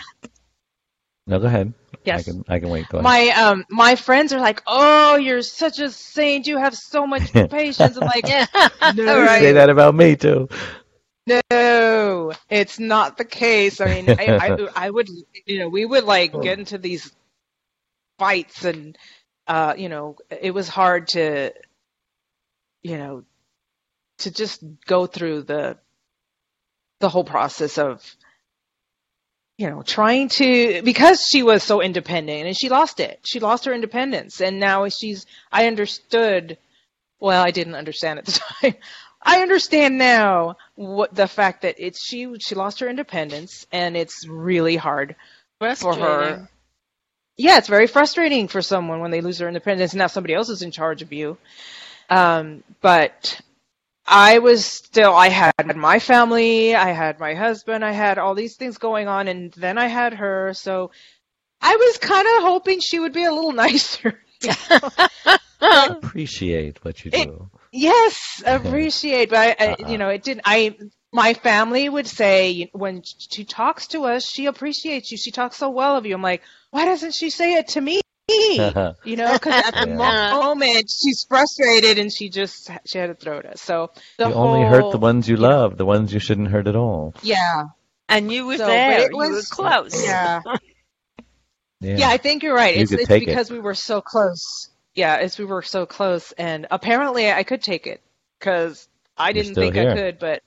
[1.27, 1.73] no, go ahead.
[2.03, 2.19] yes.
[2.27, 2.45] I can.
[2.47, 2.88] I can wait.
[2.89, 3.03] Go ahead.
[3.03, 6.45] my um my friends are like, "Oh, you're such a saint.
[6.45, 8.45] You have so much patience." I'm like, Yeah.
[8.93, 9.41] No, You right.
[9.41, 10.47] say that about me too.
[11.27, 13.81] No, it's not the case.
[13.81, 15.10] I mean, I, I, I would,
[15.47, 17.12] you know, we would like get into these
[18.19, 18.95] fights, and
[19.47, 21.53] uh, you know, it was hard to,
[22.84, 23.23] you know,
[24.19, 25.77] to just go through the
[26.99, 28.01] the whole process of
[29.58, 33.65] you know trying to because she was so independent and she lost it she lost
[33.65, 36.58] her independence and now she's i understood
[37.19, 38.31] well i didn't understand at the
[38.62, 38.75] time
[39.21, 44.25] i understand now what the fact that it's she she lost her independence and it's
[44.27, 45.15] really hard
[45.81, 46.49] for her.
[47.38, 50.50] Yeah it's very frustrating for someone when they lose their independence and now somebody else
[50.50, 51.38] is in charge of you
[52.10, 53.41] um, but
[54.08, 58.56] I was still, I had my family, I had my husband, I had all these
[58.58, 60.54] things going on, and then I had her.
[60.54, 60.91] So
[61.60, 64.19] I was kind of hoping she would be a little nicer.
[65.62, 67.50] Appreciate what you It- do.
[67.71, 69.89] yes, appreciate, but I, I, Uh-uh.
[69.89, 70.41] you know, it didn't.
[70.45, 70.76] I
[71.12, 75.17] my family would say when she talks to us, she appreciates you.
[75.17, 76.13] She talks so well of you.
[76.13, 76.41] I'm like,
[76.75, 78.01] why doesn't she say it to me?
[78.29, 80.31] you know, because at the Yeah.
[80.33, 83.61] moment she's frustrated and she just she had to throw at us.
[83.61, 86.49] So the you only hurt the ones you you know, love, the ones you shouldn't
[86.49, 87.13] hurt at all.
[87.23, 87.63] Yeah,
[88.09, 88.99] And you were So, there.
[89.03, 90.03] it you were was- close.
[90.05, 90.41] yeah,
[91.79, 91.97] Yeah.
[91.97, 92.09] yeah.
[92.09, 92.75] I think you're right.
[92.75, 93.27] You it's could it's take it.
[93.27, 94.69] because we were so close.
[94.95, 98.01] Yeah, it's we were so close, and apparently I could take it
[98.39, 99.91] because I You're didn't think here.
[99.91, 100.41] I could, but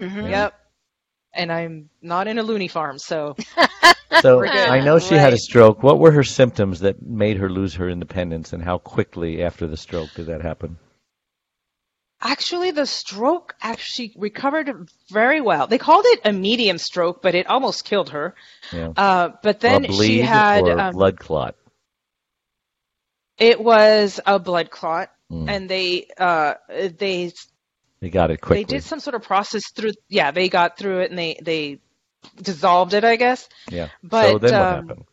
[0.00, 0.28] Mhm.
[0.30, 0.54] yep.
[1.34, 3.36] And I'm not in a loony farm, so
[4.22, 5.82] So I know she had a stroke.
[5.82, 9.76] What were her symptoms that made her lose her independence, and how quickly after the
[9.76, 10.78] stroke did that happen?
[12.20, 15.68] actually the stroke actually recovered very well.
[15.68, 18.34] They called it a medium stroke, but it almost killed her.
[18.72, 18.88] Yeah.
[18.96, 21.54] Uh, but then a bleed she had or um, blood clot.
[23.36, 25.48] it was a blood clot, Mm.
[25.50, 27.30] and they uh, they
[28.00, 28.64] They got it quickly.
[28.64, 29.92] they did some sort of process through.
[30.08, 31.80] Yeah, they got through it and they they
[32.36, 33.48] dissolved it, I guess.
[33.70, 33.88] yeah.
[34.02, 35.04] But so then what um, happened?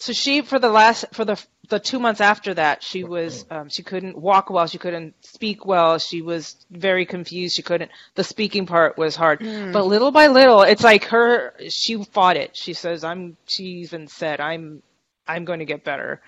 [0.00, 3.68] so she for the last for the the two months after that she was um,
[3.68, 8.22] she couldn't walk well she couldn't speak well she was very confused she couldn't the
[8.24, 9.72] speaking part was hard Mm.
[9.72, 14.06] but little by little it's like her she fought it she says i'm she even
[14.06, 14.82] said i'm
[15.26, 16.22] i'm going to get better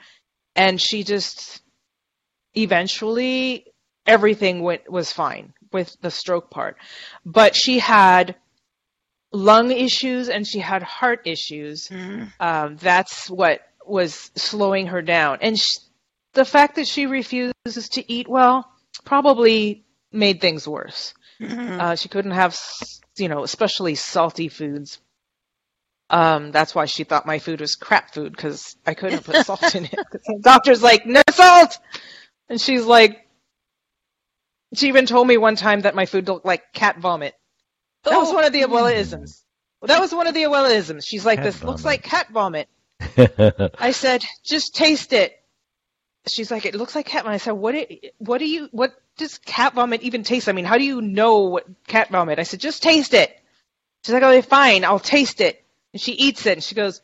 [0.56, 1.62] and she just
[2.56, 3.64] eventually
[4.06, 6.76] everything went was fine with the stroke part
[7.24, 8.34] but she had
[9.32, 12.32] lung issues and she had heart issues Mhm.
[12.40, 15.38] um, that's what was slowing her down.
[15.40, 15.78] And sh-
[16.34, 18.70] the fact that she refuses to eat well
[19.04, 21.14] probably made things worse.
[21.40, 21.80] Mhm.
[21.80, 22.56] Uh, she couldn't have,
[23.16, 24.98] you know, especially salty foods.
[26.10, 29.74] Um, that's why she thought my food was crap food because I couldn't put salt
[29.74, 29.94] in it.
[30.26, 31.78] The doctor's like, no salt,
[32.48, 33.26] and she's like,
[34.74, 37.34] she even told me one time that my food looked like cat vomit.
[38.04, 38.34] That was Oh.
[38.34, 39.44] one of the abuela-isms.
[39.82, 41.06] That was one of the abuela-isms.
[41.06, 42.68] She's like, Cat this looks like cat vomit.
[43.78, 45.36] I said, just taste it.
[46.26, 47.36] She's like, it looks like cat vomit.
[47.36, 47.74] I said, what?
[47.74, 48.68] It, what do you?
[48.72, 50.48] What does cat vomit even taste?
[50.48, 52.38] I mean, how do you know what cat vomit?
[52.38, 53.36] I said, just taste it.
[54.04, 55.62] She's like, okay, fine, I'll taste it.
[55.92, 57.02] And she eats it, and she goes,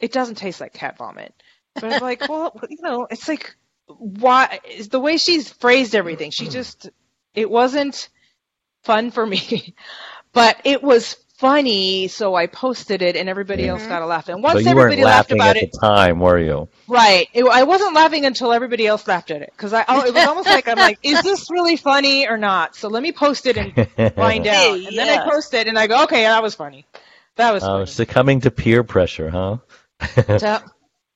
[0.00, 1.34] it doesn't taste like cat vomit.
[1.74, 3.54] But I'm like, well, you know, it's like,
[3.86, 4.60] why?
[4.64, 6.50] It's the way she's phrased everything, she hmm.
[6.50, 6.90] just,
[7.34, 8.08] it wasn't
[8.82, 9.74] fun for me,
[10.34, 13.88] but it was funny, so I posted it, and everybody else Mhm.
[13.88, 14.28] got a laugh.
[14.28, 16.68] And so once you weren't everybody laughed laughing about at it, the time, were you?
[16.88, 17.28] Right.
[17.34, 20.26] It, I wasn't laughing until everybody else laughed at it because I oh, it was
[20.26, 22.76] almost like I'm like, is this really funny or not?
[22.76, 23.74] So let me post it and
[24.16, 24.80] find out.
[24.80, 25.08] Hey, And then.
[25.08, 26.86] I post it and I go, okay, that was funny.
[27.36, 27.86] That was Oh, funny.
[27.86, 29.58] succumbing to peer pressure, huh?
[30.38, 30.64] that,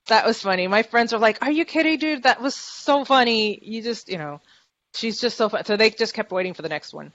[0.09, 0.67] that was funny.
[0.69, 2.23] My friends were like, "Are you kidding, dude?
[2.25, 3.59] That was so funny.
[3.63, 4.41] You just, you know,
[4.95, 7.13] she's just so fun." So they just kept waiting for the next one.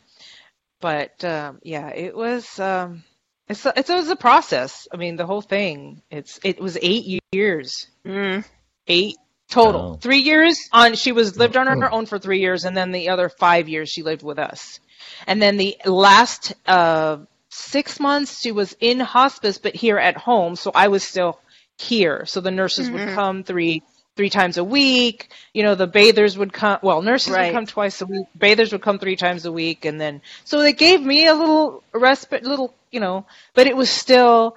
[0.83, 2.59] But um, yeah, it was.
[2.59, 3.05] Um,
[3.47, 4.85] it's it's, it was a process.
[4.91, 6.01] I mean, the whole thing.
[6.11, 7.87] It's it was eight years.
[8.05, 8.43] Mm.
[8.87, 9.15] eight
[9.49, 9.93] total.
[9.93, 9.97] Oh.
[10.01, 13.07] Three years on she was lived on her own for three years, and then the
[13.09, 14.81] other five years she lived with us.
[15.25, 20.57] And then the last uh, six months she was in hospice, but here at home.
[20.57, 21.39] So I was still
[21.77, 22.25] here.
[22.25, 23.15] So the nurses would Mhm.
[23.15, 23.84] come three
[24.16, 25.30] three times a week.
[25.53, 26.80] You know, the bathers would come.
[26.82, 27.47] Well, nurses Right.
[27.47, 28.28] would come twice a week.
[28.36, 31.84] Bathers would come three times a week, and then so they gave me a little
[31.93, 33.26] respite, a little you know.
[33.53, 34.55] But it was still,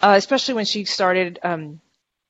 [0.00, 1.38] uh, especially when she started.
[1.42, 1.80] Um,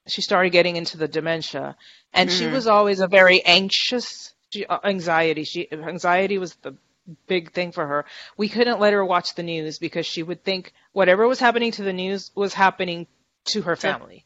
[0.07, 1.76] she started getting into the dementia
[2.14, 2.53] and she Mhm.
[2.53, 6.74] was always a very anxious she, uh, anxiety she anxiety was the
[7.26, 8.05] big thing for her
[8.37, 11.83] we couldn't let her watch the news because she would think whatever was happening to
[11.83, 13.07] the news was happening
[13.45, 14.24] to her family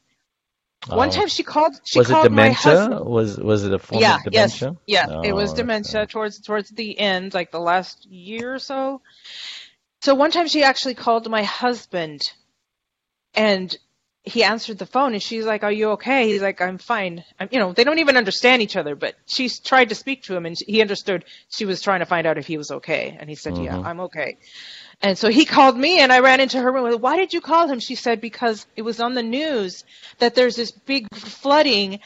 [0.90, 1.10] one Oh.
[1.10, 3.00] time she called she was it called my dementia?
[3.02, 4.70] Was was it a form yeah of dementia?
[4.70, 6.06] yes yeah it was Oh, dementia okay.
[6.06, 9.00] towards towards the end like the last year or so
[10.02, 12.20] So one time she actually called my husband
[13.34, 13.76] and
[14.24, 17.48] he answered the phone and she's like, "Are you okay?" He's like, "I'm fine." I'm,
[17.50, 20.46] you know, they don't even understand each other, but she tried to speak to him
[20.46, 23.34] and he understood she was trying to find out if he was okay, and he
[23.34, 23.82] said, "Yeah, Mhm.
[23.82, 24.38] I'm okay."
[25.02, 27.00] And so he called me and I ran into her room.
[27.00, 27.80] Why did you call him?
[27.80, 29.84] She said because it was on the news
[30.18, 31.98] that there's this big flooding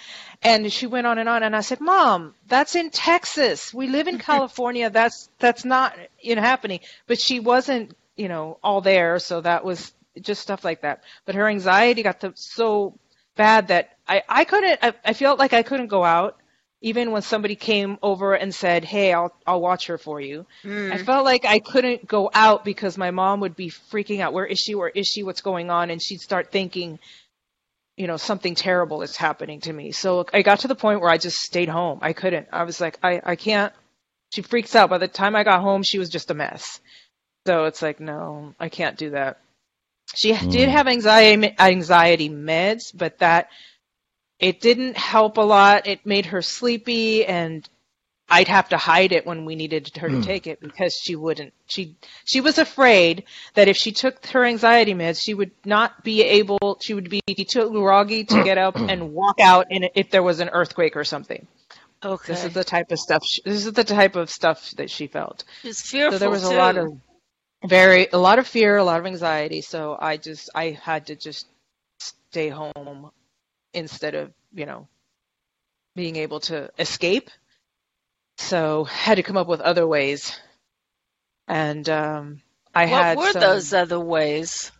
[0.42, 3.72] and she went on and on and I said, "Mom, that's in Texas.
[3.72, 4.88] We live in California.
[4.90, 9.64] That's that's not you know happening." But she wasn't, you know, all there, so that
[9.64, 11.02] was just stuff like that.
[11.24, 12.98] But her anxiety got to, so
[13.34, 16.38] bad that I I couldn't I, I felt like I couldn't go out
[16.82, 20.92] even when somebody came over and said, "Hey, I'll I'll watch her for you." Mm.
[20.92, 24.32] I felt like I couldn't go out because my mom would be freaking out.
[24.32, 24.74] Where is she?
[24.74, 25.22] Where is she?
[25.22, 25.90] What's going on?
[25.90, 26.98] And she'd start thinking,
[27.96, 29.92] you know, something terrible is happening to me.
[29.92, 31.98] So I got to the point where I just stayed home.
[32.02, 32.48] I couldn't.
[32.52, 33.72] I was like, I, I can't.
[34.34, 34.90] She freaks out.
[34.90, 36.80] By the time I got home, she was just a mess.
[37.46, 39.40] So it's like, no, I can't do that.
[40.14, 40.72] She did Mm.
[40.72, 43.48] have anxiety anxiety meds, but that
[44.38, 45.86] it didn't help a lot.
[45.86, 47.68] It made her sleepy and
[48.28, 50.20] I'd have to hide it when we needed her to hmm.
[50.20, 51.54] take it because she wouldn't.
[51.66, 53.24] She she was afraid
[53.54, 56.78] that if she took her anxiety meds, she would not be able.
[56.80, 60.40] She would be too groggy to get up and walk out in if there was
[60.40, 61.46] an earthquake or something.
[62.04, 62.32] Okay.
[62.32, 63.22] This is the type of stuff.
[63.24, 65.44] She, this is the type of stuff that she felt.
[65.62, 66.56] She's fearful So there was a too.
[66.56, 66.92] lot of
[67.64, 69.60] very a lot of fear, a lot of anxiety.
[69.60, 71.46] So I just I had to just
[72.00, 73.12] stay home
[73.76, 74.88] instead of you know
[75.94, 77.30] being able to escape.
[78.38, 80.38] So had to come up with other ways,
[81.48, 82.42] and um,
[82.74, 84.70] I what had What were some, those other ways?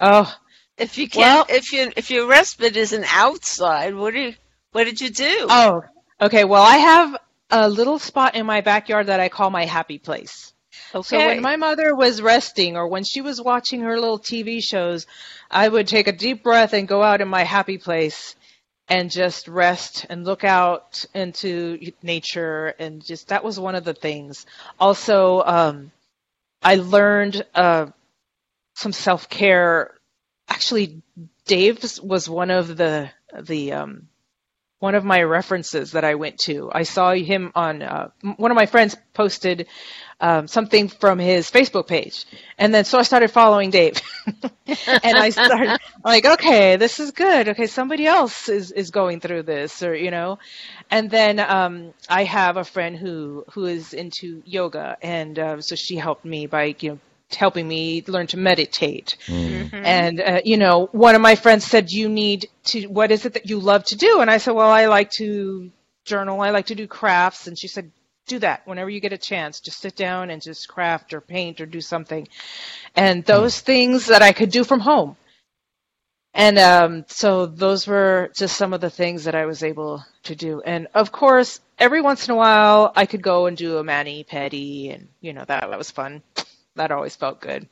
[0.00, 0.34] Oh,
[0.78, 4.34] If you can't, Well- if you if your respite isn't outside, what do you,
[4.72, 5.46] what did you do?
[5.50, 5.82] oh,
[6.20, 6.44] okay.
[6.44, 7.16] Well, I have
[7.50, 10.54] a little spot in my backyard that I call my happy place.
[10.94, 11.02] okay.
[11.06, 15.06] So when my mother was resting or when she was watching her little TV shows,
[15.50, 18.34] I would take a deep breath and go out in my happy place
[18.92, 23.94] and just rest and look out into nature and just that was one of the
[23.94, 24.44] things.
[24.78, 25.90] Also, um,
[26.62, 27.86] I learned uh,
[28.74, 29.94] some self care.
[30.46, 31.00] Actually,
[31.46, 33.08] Dave was one of the
[33.40, 34.08] the um,
[34.78, 36.70] one of my references that I went to.
[36.70, 39.68] I saw him on uh, one of my friends posted
[40.22, 42.24] um, something from his Facebook page,
[42.56, 44.00] and then so I started following Dave,
[44.66, 47.48] and I started like, okay, this is good.
[47.48, 50.38] Okay, somebody else is is going through this, or you know,
[50.90, 55.74] and then um, I have a friend who who is into yoga, and uh, so
[55.74, 56.98] she helped me by you know
[57.34, 59.16] helping me learn to meditate.
[59.26, 59.70] Mhm.
[59.84, 62.86] And uh, you know, one of my friends said, "You need to.
[62.86, 65.70] What is it that you love to do?" And I said, "Well, I like to
[66.04, 66.40] journal.
[66.40, 67.90] I like to do crafts." And she said,
[68.26, 69.60] "Do that whenever you get a chance.
[69.60, 72.28] Just sit down and just craft or paint or do something."
[72.96, 75.16] And those things that I could do from home.
[76.34, 80.34] And um, so those were just some of the things that I was able to
[80.34, 80.62] do.
[80.62, 84.24] And of course, every once in a while, I could go and do a mani
[84.24, 86.22] pedi, and you know that that was fun.
[86.76, 87.68] That always felt good.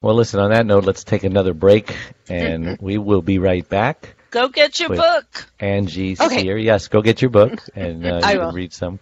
[0.00, 1.94] Well, listen, on that note, let's take another break,
[2.28, 4.14] and we will be right back.
[4.30, 5.46] Go get your book.
[5.58, 6.42] Angie Okay.
[6.44, 8.46] Cyr, yes, go get your book, and uh, I you will.
[8.46, 9.00] can read some.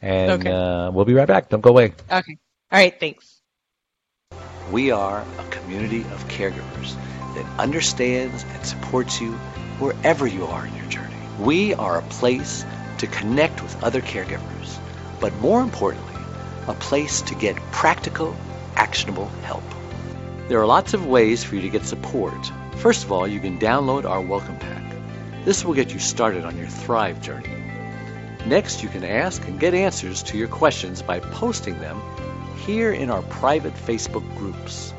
[0.00, 0.50] And Okay.
[0.50, 1.48] uh, we'll be right back.
[1.48, 1.92] Don't go away.
[2.10, 2.38] Okay.
[2.72, 2.98] All right.
[2.98, 3.40] Thanks.
[4.72, 6.94] We are a community of caregivers
[7.34, 9.32] that understands and supports you
[9.78, 11.14] wherever you are in your journey.
[11.38, 12.64] We are a place
[12.98, 14.78] to connect with other caregivers,
[15.20, 16.14] but more importantly,
[16.68, 18.36] a place to get practical,
[18.76, 19.62] actionable help.
[20.48, 22.50] There are lots of ways for you to get support.
[22.76, 24.82] First of all, you can download our welcome pack.
[25.44, 27.59] This will get you started on your Thrive journey.
[28.46, 32.00] Next, you can ask and get answers to your questions by posting them
[32.64, 34.94] here in our private Facebook groups.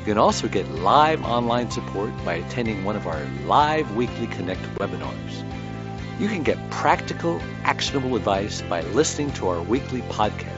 [0.00, 4.62] You can also get live online support by attending one of our live weekly Connect
[4.76, 6.20] webinars.
[6.20, 10.56] You can get practical, actionable advice by listening to our weekly podcast.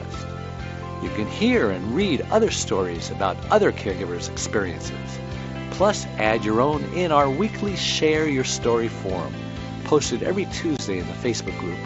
[1.01, 5.19] You can hear and read other stories about other caregivers' experiences.
[5.71, 9.33] Plus, add your own in our weekly Share Your Story forum,
[9.85, 11.79] posted every Tuesday in the Facebook group.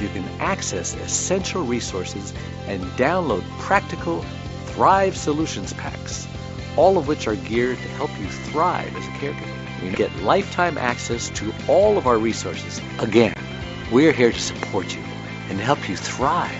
[0.00, 2.34] You can access essential resources
[2.66, 4.24] and download practical
[4.66, 6.28] Thrive Solutions packs,
[6.76, 9.82] all of which are geared to help you thrive as a caregiver.
[9.82, 12.80] You get lifetime access to all of our resources.
[12.98, 13.34] Again,
[13.90, 15.02] we're here to support you
[15.48, 16.54] and help you thrive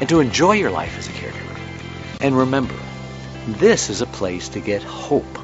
[0.00, 1.58] and to enjoy your life as a caregiver.
[2.20, 2.74] And remember,
[3.46, 5.38] this is a place to get hope,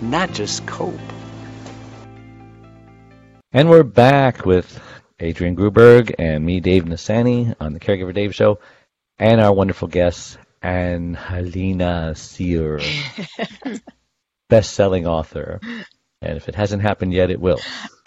[0.00, 0.98] not just cope.
[3.52, 4.80] And we're back with
[5.20, 8.60] Adrienne Gruberg and me, Dave Nassaney, on the Caregiver Dave Show,
[9.18, 12.80] and our wonderful guest, and Helena Sear,
[14.48, 15.60] best-selling author.
[16.22, 17.60] And if it hasn't happened yet, it will.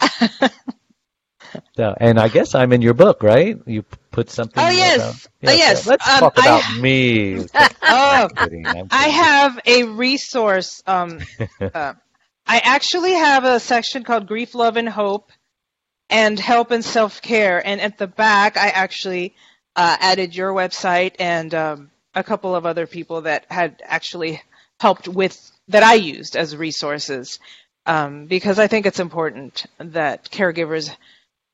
[1.76, 3.58] so, and I guess I'm in your book, right?
[3.66, 4.62] You put something.
[4.62, 5.28] Oh, about- yes.
[5.46, 5.86] Oh, yes.
[5.86, 7.46] Let's Um, talk I- about me.
[7.94, 10.82] Oh, kidding, I'm I have a resource.
[10.86, 11.18] Um,
[11.60, 11.92] uh,
[12.46, 15.30] I actually have a section called Grief, Love, and Hope,
[16.12, 17.66] and Help and Self Care.
[17.66, 19.34] And at the back, I actually
[19.74, 24.40] uh, added your website and um, a couple of other people that had actually
[24.78, 27.38] helped with that I used as resources,
[27.86, 30.94] um, because I think it's important that caregivers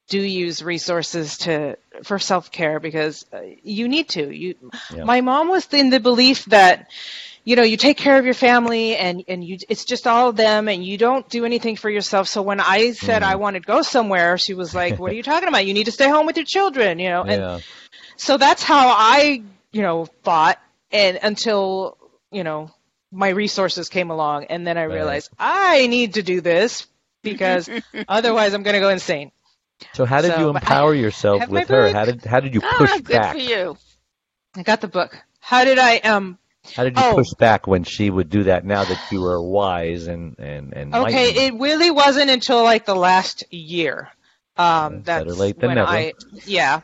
[0.09, 4.35] do use resources to for self care because uh, you need to.
[4.35, 4.57] You,
[4.93, 5.05] Yeah.
[5.05, 6.91] my mom was in the belief that
[7.49, 10.36] you know you take care of your family and and you it's just all of
[10.36, 12.28] them and you don't do anything for yourself.
[12.28, 13.26] So when I said Mm.
[13.32, 15.64] I wanted to go somewhere, she was like, "What are you talking about?
[15.64, 17.61] You need to stay home with your children." You know, and Yeah.
[18.16, 19.42] so that's how I,
[19.72, 20.59] you know, thought
[20.92, 21.96] and until,
[22.30, 22.70] you know,
[23.12, 24.94] my resources came along and then I Right.
[24.94, 26.86] realized I need to do this
[27.22, 27.70] because
[28.09, 29.32] otherwise I'm going to go insane.
[29.94, 31.88] So how did So, you but I empower yourself with her?
[31.88, 31.92] book.
[31.92, 33.32] How did how did you push ah, good back?
[33.32, 33.76] for you.
[34.57, 35.16] I got the book.
[35.40, 36.38] How did I um
[36.77, 37.14] How did you Oh.
[37.14, 38.64] push back when she would do that?
[38.64, 42.95] Now that you were wise and and and Okay, it really wasn't until like the
[42.97, 44.09] last year.
[44.57, 45.89] Um, Better that's late than never.
[45.89, 46.14] I,
[46.45, 46.81] yeah.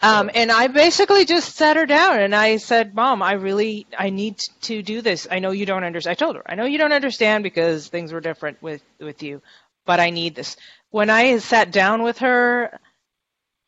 [0.00, 4.08] Um, and I basically just sat her down and I said, Mom, I really, I
[4.10, 5.26] need to do this.
[5.30, 6.12] I know you don't understand.
[6.12, 9.42] I told her, I know you don't understand because things were different with, with you,
[9.84, 10.56] but I need this.
[10.90, 12.78] When I sat down with her,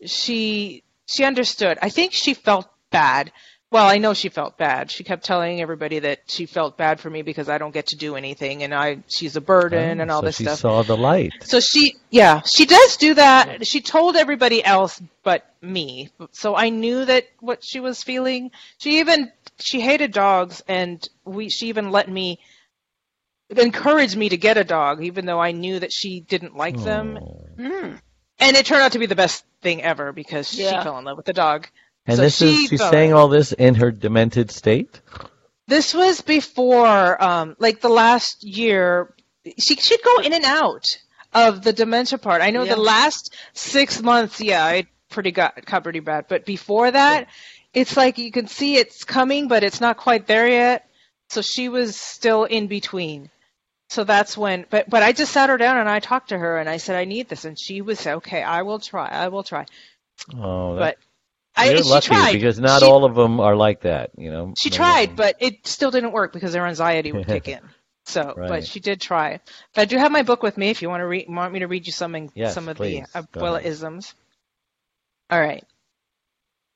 [0.07, 1.79] she, she understood.
[1.83, 3.33] I think she felt bad.
[3.73, 4.91] Well, I know she felt bad.
[4.91, 7.97] She kept telling everybody that she felt bad for me because I don't get to
[7.97, 10.59] do anything and I, she's a burden and all Oh, so this she stuff.
[10.59, 11.33] saw the light.
[11.43, 13.65] So she, yeah, she does do that.
[13.65, 16.11] She told everybody else but me.
[16.33, 18.51] So I knew that what she was feeling.
[18.79, 22.41] She even she hated dogs, and we she even let me
[23.51, 27.19] encourage me to get a dog, even though I knew that she didn't like them.
[27.21, 27.47] Oh.
[27.57, 27.95] Hmm.
[28.39, 31.17] And it turned out to be the best thing ever because she fell in love
[31.19, 31.69] with the dog.
[32.11, 35.01] And So this she is she's felt saying all this in her demented state.
[35.69, 39.15] This was before, um, like the last year.
[39.59, 40.85] She she'd go in and out
[41.33, 42.43] of the dementia part.
[42.43, 42.75] I know Yeah.
[42.75, 46.27] the last six months, yeah, I pretty got got pretty bad.
[46.29, 47.29] But before that,
[47.73, 50.87] it's like you can see it's coming, but it's not quite there yet.
[51.29, 53.31] So she was still in between.
[53.89, 56.59] So that's when, but but I just sat her down and I talked to her
[56.59, 58.43] and I said I need this, and she was okay.
[58.43, 59.07] I will try.
[59.09, 59.67] I will try.
[60.37, 60.99] Oh, But that,
[61.61, 64.11] I you're lucky tried because not She- all of them are like that.
[64.17, 67.61] You know, She tried, but it still didn't work because her anxiety would kick in.
[68.07, 68.49] So, Right.
[68.49, 69.41] but she did try.
[69.75, 71.61] But I do have my book with me if you want to read, want me
[71.61, 73.07] to read you some Yes, some of please.
[73.13, 74.15] the Go Abuela isms.
[75.31, 75.65] All right.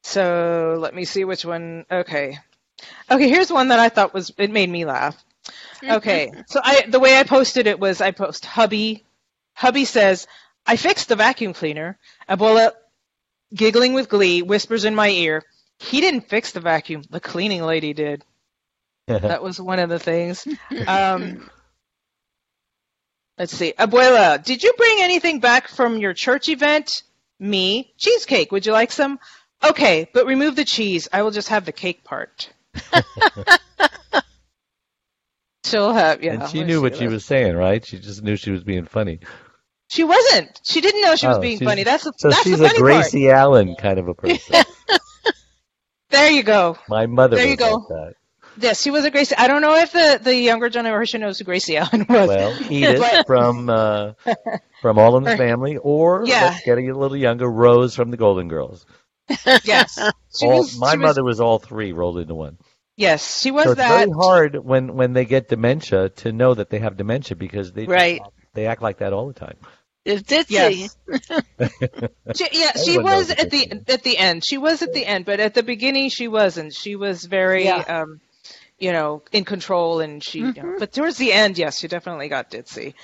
[0.03, 1.87] So let me see which one.
[1.91, 2.39] Okay.
[3.11, 5.17] Okay, here's one that I thought was it made me laugh.
[5.83, 9.05] Okay, so I the way I posted it was I post hubby.
[9.55, 10.27] Hubby says,
[10.67, 12.73] "I fixed the vacuum cleaner." Abuela,
[13.55, 15.43] giggling with glee, whispers in my ear,
[15.79, 17.03] "He didn't fix the vacuum.
[17.09, 18.25] The cleaning lady did."
[19.07, 20.47] that was one of the things.
[20.87, 21.49] Um,
[23.39, 23.75] let's see.
[23.79, 27.03] Abuela, did you bring anything back from your church event?
[27.39, 27.93] Me.
[27.99, 28.53] Cheesecake.
[28.53, 29.19] Would you like some?
[29.63, 31.09] Okay, but remove the cheese.
[31.13, 32.51] I will just have the cake part.
[35.65, 36.35] She'll have, yeah.
[36.35, 37.85] and she knew see what she was saying, right?
[37.85, 39.21] She just knew she was being funny.
[39.95, 40.61] She wasn't.
[40.65, 41.85] She didn't know she was Oh, being funny.
[41.85, 42.93] That's the, So that's she's the a funny part.
[43.11, 44.65] Gracie Allen kind of a person.
[46.11, 46.77] There you go.
[46.89, 47.75] My mother There was you go.
[47.75, 48.15] like that.
[48.59, 49.35] Yes, she was a Gracie.
[49.37, 52.29] I don't know if the, the younger generation knows who Gracie Allen was.
[52.29, 54.13] Well, Edith from uh,
[54.81, 56.45] from All in the Family, or Yeah.
[56.45, 58.87] let's get a little younger, Rose from the Golden Girls.
[59.65, 59.99] yes.
[60.43, 62.59] All, was, my was- mother was all three rolled into one.
[62.97, 63.89] Yes, she was so it's that.
[64.07, 67.87] very hard when when they get dementia to know that they have dementia because they
[67.87, 68.21] Right.
[68.53, 69.57] they act like that all the time.
[70.05, 70.97] Did Yes.
[72.37, 74.45] She, yeah, she was at the at the end.
[74.45, 76.75] She was at the end, but at the beginning she wasn't.
[76.75, 77.79] She was very, Yeah.
[78.03, 78.21] um,
[78.79, 80.41] you know, in control, and she.
[80.41, 80.79] you know, Mhm.
[80.79, 82.95] but towards the end, yes, she definitely got ditzy.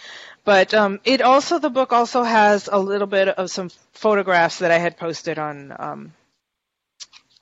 [0.45, 4.71] But um, it also the book also has a little bit of some photographs that
[4.71, 6.13] I had posted on um,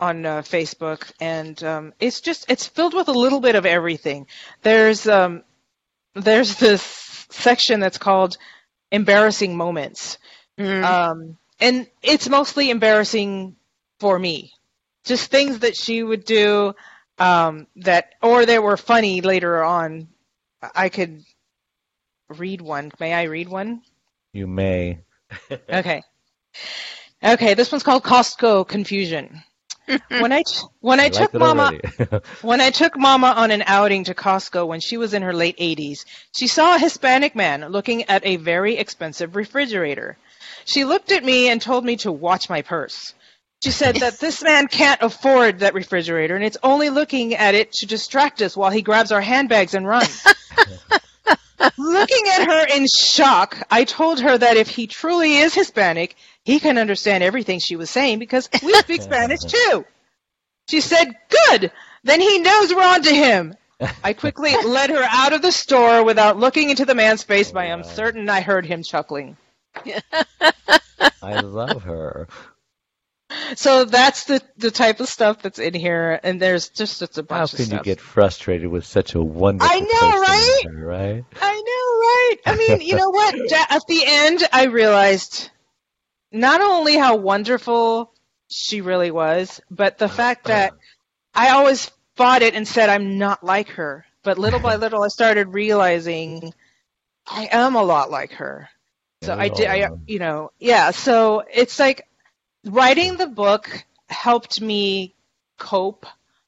[0.01, 4.27] on uh, Facebook, and um, it's just it's filled with a little bit of everything.
[4.63, 5.43] There's um,
[6.15, 6.83] there's this
[7.31, 8.37] section that's called
[8.91, 10.19] embarrassing moments.
[10.59, 10.85] Mm.
[10.85, 13.57] Um, and it's mostly embarrassing
[14.01, 14.53] for me.
[15.05, 16.75] Just things that she would do
[17.19, 20.09] um, that, or that were funny later on.
[20.75, 21.23] I could
[22.29, 22.91] read one.
[23.01, 23.83] May I read one?
[24.33, 25.01] You may.
[25.71, 26.03] Okay.
[27.23, 29.43] Okay, this one's called Costco Confusion.
[30.09, 30.43] when I
[30.81, 31.73] when I, I took Mama
[32.43, 35.57] when I took Mama on an outing to Costco when she was in her late
[35.59, 36.05] 80s,
[36.37, 40.17] she saw a Hispanic man looking at a very expensive refrigerator.
[40.65, 43.15] She looked at me and told me to watch my purse.
[43.65, 47.73] She said that this man can't afford that refrigerator and it's only looking at it
[47.75, 50.25] to distract us while he grabs our handbags and runs.
[51.77, 56.17] Looking at her in shock, I told her that if he truly is Hispanic,
[56.49, 59.85] he can understand everything she was saying because we speak Spanish too.
[60.71, 61.71] She said, Good!
[62.05, 63.55] Then he knows we're on to him.
[64.03, 67.61] I quickly led her out of the store without looking into the man's face, but
[67.61, 69.37] I am certain I heard him chuckling.
[71.21, 72.29] I love her.
[73.55, 77.23] So that's the, the type of stuff that's in here, and there's just it's a
[77.23, 77.79] bunch How of can stuff.
[77.81, 80.63] you get frustrated with such a wonderful I know, right?
[80.65, 81.25] her, right?
[81.43, 82.37] I know, right?
[82.47, 83.35] I mean, you know what?
[83.71, 85.51] At the end, I realized
[86.33, 88.13] not only how wonderful
[88.51, 90.73] she really was, but the fact that
[91.35, 94.05] I always fought it and said I'm not like her.
[94.23, 96.53] But little by little, I started realizing
[97.27, 98.69] I am a lot like her.
[99.23, 100.01] So I did, I, Oh.
[100.07, 100.93] you know, yeah.
[100.93, 102.07] So it's like
[102.65, 105.15] writing the book helped me
[105.59, 106.07] cope.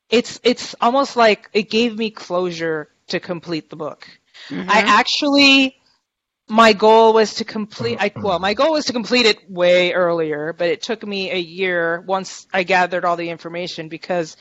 [0.08, 4.06] It's it's almost like it gave me closure to complete the book.
[4.48, 4.70] I mm-hmm.
[4.70, 5.79] actually
[6.50, 10.52] my goal was to complete I well my goal was to complete it way earlier,
[10.52, 14.36] but it took me a year once I gathered all the information because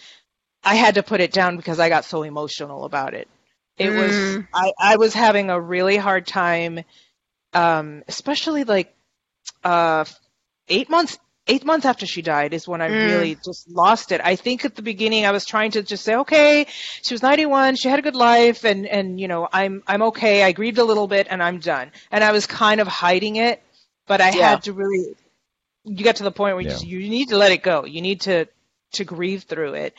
[0.64, 3.30] I had to put it down because I got so emotional about it.
[3.78, 4.48] It was Mm.
[4.54, 6.82] I I was having a really hard time
[7.54, 8.96] um especially like
[9.64, 10.06] uh
[10.70, 11.20] 8 months
[11.50, 13.00] eight months after she died is when I Mm.
[13.08, 14.22] really just lost it.
[14.24, 16.68] I think at the beginning I was trying to just say, okay,
[17.02, 20.44] she was 91, she had a good life, and and you know I'm I'm okay.
[20.44, 21.92] I grieved a little bit, and I'm done.
[22.12, 23.62] And I was kind of hiding it,
[24.08, 24.60] but I Yeah.
[24.60, 25.16] had to really.
[25.86, 26.74] You get to the point where you Yeah.
[26.74, 27.86] just you need to let it go.
[27.86, 28.48] You need to
[28.94, 29.94] to grieve through it,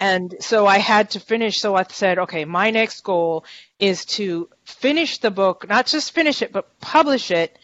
[0.00, 1.58] and so I had to finish.
[1.60, 3.44] So I said, okay, my next goal
[3.78, 7.58] is to finish the book, not just finish it, but publish it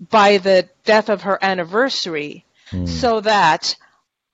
[0.00, 2.84] by the death of her anniversary Hmm.
[2.86, 3.76] so that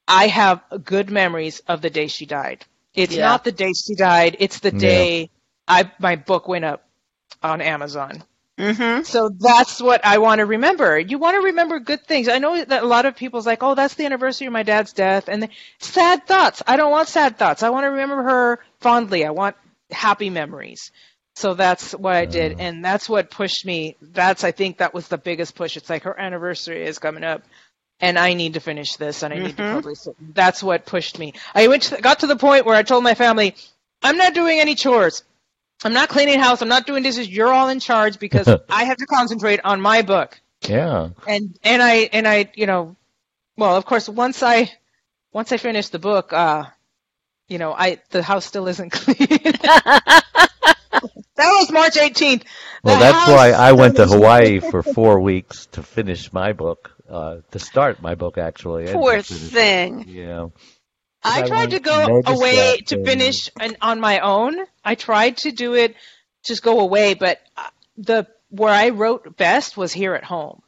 [0.08, 2.64] I have good memories of the day she died.
[2.94, 3.22] It's Yeah.
[3.22, 4.78] not the day she died, it's the Yeah.
[4.80, 5.30] day
[5.66, 6.86] I my book went up
[7.42, 8.24] on Amazon.
[8.58, 9.02] Mm-hmm.
[9.02, 10.98] So that's what I want to remember.
[10.98, 12.28] You want to remember good things.
[12.28, 14.92] I know that a lot of people's like, "Oh, that's the anniversary of my dad's
[14.92, 16.62] death." And sad thoughts.
[16.66, 17.62] I don't want sad thoughts.
[17.64, 19.24] I want to remember her fondly.
[19.24, 19.56] I want
[19.90, 20.92] happy memories.
[21.34, 23.96] So that's what I did, and that's what pushed me.
[24.00, 25.76] That's I think that was the biggest push.
[25.76, 27.42] It's like her anniversary is coming up,
[28.04, 29.72] and I need to finish this, and I need to Mhm.
[29.72, 30.14] publish it.
[30.34, 31.32] That's what pushed me.
[31.54, 33.54] I went to, got to the point where I told my family,
[34.02, 35.22] "I'm not doing any chores.
[35.84, 36.60] I'm not cleaning house.
[36.62, 37.28] I'm not doing dishes.
[37.28, 41.10] You're all in charge because I have to concentrate on my book." Yeah.
[41.26, 42.96] And and I and I you know,
[43.56, 44.70] well, of course, once I
[45.32, 46.64] once I finish the book, uh,
[47.48, 49.16] you know, I the house still isn't clean.
[51.36, 52.44] that was March 18th.
[52.82, 56.92] Well, The that's why I went to Hawaii for four weeks to finish my book,
[57.08, 58.86] uh, to start my book actually.
[58.92, 60.06] Poor to thing.
[60.08, 60.48] Yeah.
[61.22, 63.04] I I tried to go away to distraction.
[63.04, 64.56] finish an, on my own.
[64.84, 65.94] I tried to do it,
[66.44, 70.60] just go away, but uh, the where I wrote best was here at home.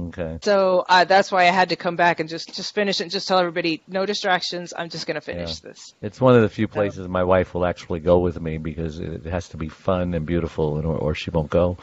[0.00, 0.38] Okay.
[0.42, 3.12] So uh, that's why I had to come back and just just finish it and
[3.12, 4.72] just tell everybody no distractions.
[4.76, 5.94] I'm just gonna finish this.
[6.02, 9.24] It's one of the few places my wife will actually go with me because it
[9.26, 11.76] has to be fun and beautiful, and or, or she won't go.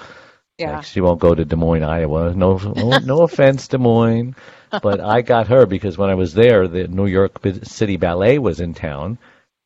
[0.58, 0.78] Yeah.
[0.78, 2.34] Like she won't go to Des Moines, Iowa.
[2.34, 4.36] No, no, no offense, Des Moines,
[4.82, 8.60] but I got her because when I was there, the New York City Ballet was
[8.60, 9.18] in town,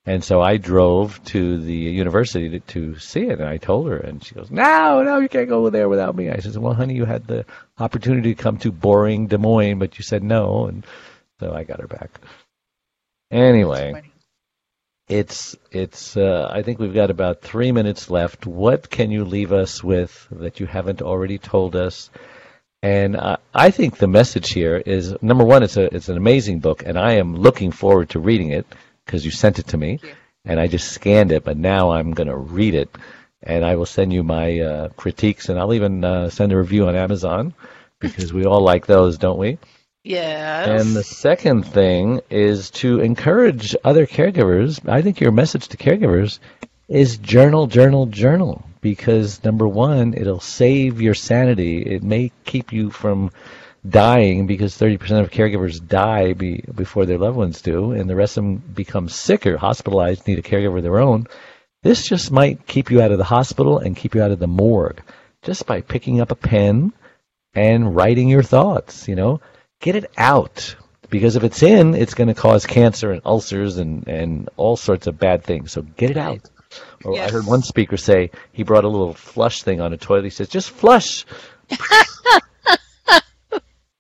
[0.06, 3.40] and so I drove to the university to, to see it.
[3.40, 6.30] And I told her, and she goes, "No, no, you can't go there without me."
[6.30, 7.46] I said, "Well, honey, you had the
[7.78, 10.86] opportunity to come to boring Des Moines, but you said no," and
[11.40, 12.20] so I got her back.
[13.32, 14.12] Anyway.
[15.08, 18.48] It's it's uh, i think we've got about three minutes left.
[18.48, 22.10] What can you leave us with that you haven't already told us?
[22.82, 26.60] And uh, i think the message here is number one it's a it's an amazing
[26.60, 28.66] book and i am looking forward to reading it
[29.06, 30.00] because you sent it to me
[30.44, 32.90] and i just scanned it but now i'm going to read it
[33.42, 36.88] and i will send you my uh, critiques and i'll even uh, send a review
[36.88, 37.54] on amazon
[38.00, 39.58] because we all like those don't we
[40.06, 40.82] Yes.
[40.82, 44.88] and the second thing is to encourage other caregivers.
[44.88, 46.38] I think your message to caregivers
[46.88, 48.64] is journal, journal, journal.
[48.82, 51.82] Because number one, it'll save your sanity.
[51.82, 53.32] It may keep you from
[53.90, 58.38] dying because 30% of caregivers die be, before their loved ones do, and the rest
[58.38, 61.26] of them become sicker, hospitalized, need a caregiver of their own.
[61.82, 64.46] This just might keep you out of the hospital and keep you out of the
[64.46, 65.02] morgue
[65.42, 66.94] just by picking up a pen
[67.56, 69.42] and writing your thoughts, you know
[69.86, 70.76] get it out.
[71.12, 75.06] because if it's in, it's going to cause cancer and ulcers and, and all sorts
[75.06, 75.72] of bad things.
[75.72, 76.42] So get it out.
[77.04, 80.24] Or I heard one speaker say he brought a little flush thing on a toilet.
[80.24, 81.26] He says, just flush.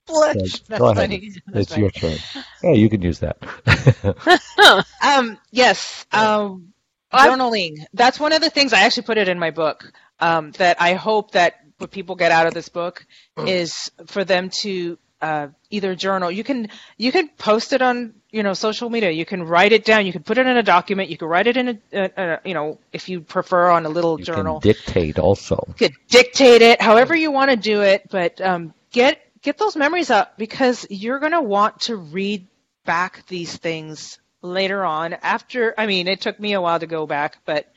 [0.08, 0.54] Flush.
[0.54, 1.32] So, That's funny.
[1.48, 2.18] That's It's your turn.
[2.64, 3.38] Yeah, you can use that.
[5.04, 6.06] Um, yes.
[6.12, 6.74] Um,
[7.14, 7.86] journaling.
[7.94, 9.92] That's one of the things I actually put it in my book.
[10.20, 13.06] Um, that I hope that what people get out of this book
[13.38, 16.30] is for them to uh, either journal.
[16.32, 19.12] You can you can post it on you know social media.
[19.12, 20.06] You can write it down.
[20.06, 21.10] You can put it in a document.
[21.10, 23.90] You can write it in a, a, a you know if you prefer on a
[23.90, 24.60] little You journal.
[24.60, 25.64] can dictate also.
[25.68, 29.76] You could dictate it however you want to do it, but um, get get those
[29.76, 32.48] memories up because you're going to want to read
[32.86, 35.14] back these things later on.
[35.14, 37.72] After, I mean, it took me a while to go back, but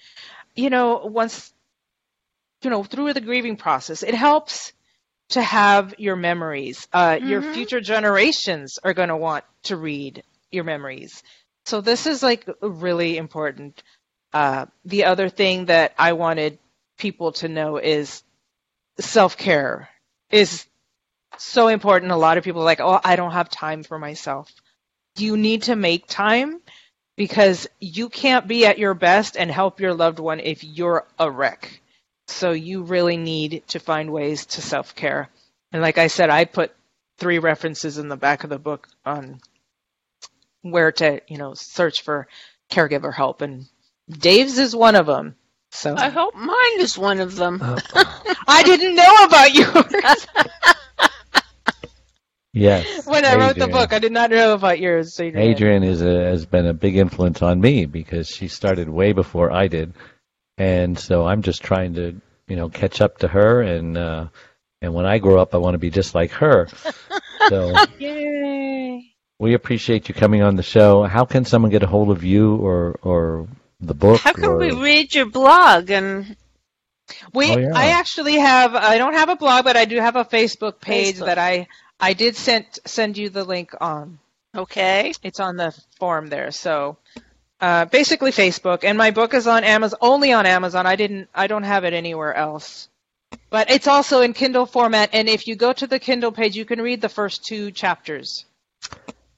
[0.54, 1.52] you know, once
[2.62, 4.72] you know through the grieving process, it helps
[5.30, 6.88] to have your memories.
[6.92, 7.52] Uh, Your Mhm.
[7.52, 11.22] future generations are going to want to read your memories.
[11.66, 13.82] So this is like really important.
[14.32, 16.58] Uh, the other thing that I wanted
[16.98, 18.22] people to know is
[19.00, 19.88] self care
[20.30, 20.66] is
[21.38, 22.12] so important.
[22.12, 24.50] A lot of people are like, oh, I don't have time for myself.
[25.16, 26.60] You need to make time
[27.16, 31.30] because you can't be at your best and help your loved one if you're a
[31.30, 31.80] wreck.
[32.28, 35.28] So you really need to find ways to self care.
[35.72, 36.72] And like I said, I put
[37.18, 39.40] three references in the back of the book on
[40.62, 42.28] where to, you know, search for
[42.70, 43.42] caregiver help.
[43.42, 43.66] And
[44.08, 45.34] Dave's is one of them.
[45.70, 47.60] So I hope mine is one of them.
[47.62, 47.76] Oh,
[48.48, 50.26] I didn't know about yours
[52.54, 53.06] Yes.
[53.06, 53.92] when I wrote the book.
[53.92, 55.18] I did not know about yours.
[55.20, 55.50] Adrienne.
[55.52, 59.52] Adrienne is a, has been a big influence on me because she started way before
[59.52, 59.92] I did,
[60.58, 64.28] and so I'm just trying to you know catch up to her and uh,
[64.82, 66.68] and when I grow up I want to be just like her.
[67.48, 69.14] so Yay!
[69.38, 71.04] we appreciate you coming on the show.
[71.04, 73.48] How can someone get a hold of you or or
[73.80, 74.20] the book?
[74.20, 75.90] How can or, we read your blog?
[75.90, 76.36] And
[77.32, 77.72] We, Oh, yeah.
[77.74, 78.74] I actually have.
[78.74, 81.26] I don't have a blog, but I do have a Facebook page Facebook.
[81.26, 81.68] that I
[82.00, 84.18] I did send send you the link on.
[84.54, 86.50] okay, It's on the form there.
[86.50, 86.98] So
[87.60, 90.86] uh, basically Facebook, and my book is on Amazon, only on Amazon.
[90.86, 91.28] I didn't.
[91.34, 92.88] I don't have it anywhere else.
[93.50, 96.64] But it's also in Kindle format, and if you go to the Kindle page, you
[96.64, 98.44] can read the first two chapters.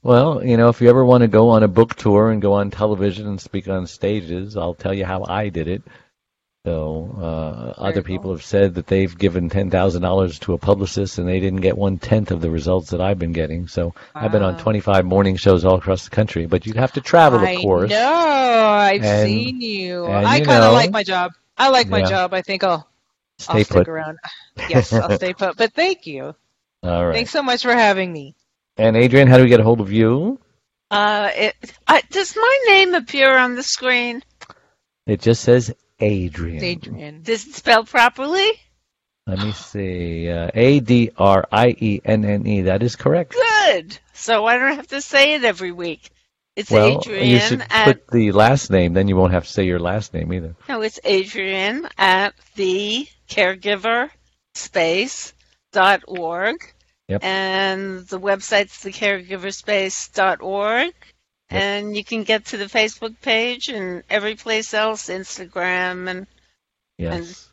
[0.03, 2.53] Well, you know, if you ever want to go on a book tour and go
[2.53, 5.83] on television and speak on stages, I'll tell you how I did it.
[6.65, 8.03] So, uh, other cool.
[8.03, 11.97] people have said that they've given $10,000 to a publicist and they didn't get one
[11.97, 13.67] tenth of the results that I've been getting.
[13.67, 17.01] So, I've been on 25 morning shows all across the country, but you'd have to
[17.01, 17.89] travel, I of course.
[17.89, 17.97] know.
[18.67, 20.05] I've And- seen you.
[20.05, 21.31] and I kind of like my job.
[21.57, 22.31] I like my job.
[22.33, 22.87] I think I'll,
[23.39, 23.67] Stay I'll put.
[23.67, 24.19] stick around.
[24.69, 25.57] Yes, I'll stay put.
[25.57, 26.35] But thank you.
[26.83, 27.13] All right.
[27.15, 28.35] Thanks so much for having me.
[28.77, 30.39] And Adrienne, how do we get a hold of you?
[30.91, 31.55] uh, it,
[31.87, 34.21] I, does my name appear on the screen?
[35.07, 36.63] It just says Adrienne.
[36.63, 37.21] Adrienne.
[37.21, 38.49] Does it spell properly?
[39.27, 40.29] Let me see.
[40.29, 42.61] Uh, A D R I E N N E.
[42.63, 43.33] That is correct.
[43.33, 43.97] Good.
[44.13, 46.09] So I don't have to say it every week.
[46.55, 49.51] It's Well, Adrienne you should at put the last name, then you won't have to
[49.51, 50.53] say your last name either.
[50.67, 54.09] no, it's Adrienne at the caregiver
[54.55, 55.33] space
[55.71, 56.57] dot org.
[57.07, 57.23] Yep.
[57.23, 60.93] And the website's thecaregiverspace.org.
[61.51, 66.27] And you can get to the Facebook page and every place else, Instagram and
[66.97, 67.49] Yes.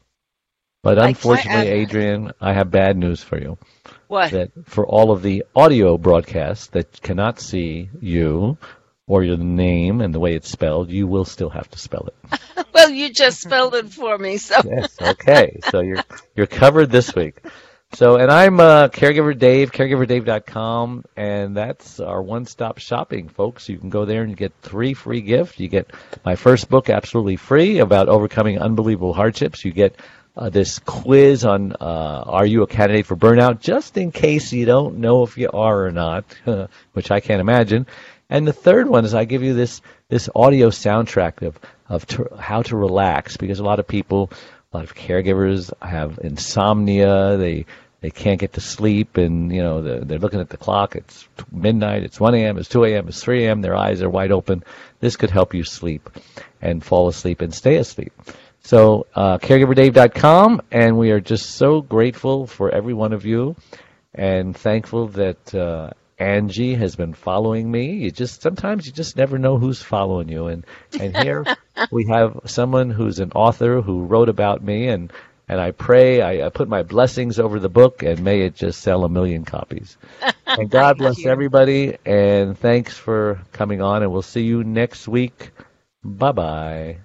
[0.82, 3.58] But Like, unfortunately, Adrienne, I have bad news for you.
[4.06, 4.30] what?
[4.30, 8.58] That for all of the audio broadcasts that cannot see you
[9.06, 12.40] or your name and the way it's spelled, you will still have to spell it.
[12.74, 14.94] Well, you just spelled it for me, so Yes.
[15.02, 15.58] Okay.
[15.70, 16.04] so you're
[16.36, 17.40] you're covered this week.
[17.94, 23.68] So, and I'm uh, Caregiver Dave, caregiverdave.com, and that's our one-stop shopping, folks.
[23.68, 25.58] You can go there and get three free gifts.
[25.58, 25.90] You get
[26.22, 29.64] my first book absolutely free about overcoming unbelievable hardships.
[29.64, 29.96] You get
[30.36, 34.66] uh, this quiz on uh, Are You a Candidate for Burnout, just in case you
[34.66, 36.24] don't know if you are or not,
[36.92, 37.86] which I can't imagine.
[38.30, 41.58] And the third one is I give you this this audio soundtrack of
[41.88, 42.04] of
[42.38, 44.30] how to relax because a lot of people,
[44.72, 47.38] a lot of caregivers have insomnia.
[47.38, 47.64] They
[48.00, 50.94] they can't get to sleep, and you know they're, they're looking at the clock.
[50.94, 52.02] It's midnight.
[52.02, 52.58] It's 1 a.m.
[52.58, 53.08] It's 2 a.m.
[53.08, 53.62] It's 3 a.m.
[53.62, 54.62] Their eyes are wide open.
[55.00, 56.10] This could help you sleep
[56.60, 58.12] and fall asleep and stay asleep.
[58.60, 63.56] So uh, caregiverdave.com, and we are just so grateful for every one of you,
[64.14, 67.92] and thankful that uh, Angie has been following me.
[67.94, 70.66] You just sometimes you just never know who's following you, and
[70.98, 71.48] and here
[71.90, 75.12] we have someone who's an author who wrote about me, and
[75.48, 78.80] And I pray, I, I put my blessings over the book, and may it just
[78.82, 79.96] sell a million copies.
[80.56, 81.30] and God bless you.
[81.30, 85.52] everybody, and thanks for coming on, and we'll see you next week.
[86.04, 86.98] Bye bye.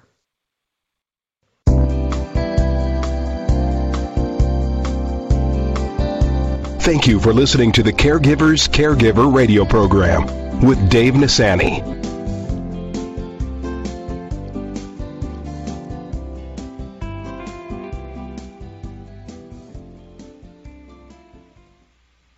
[6.84, 12.03] Thank you for listening to the Caregivers Caregiver radio program with Dave Nassaney.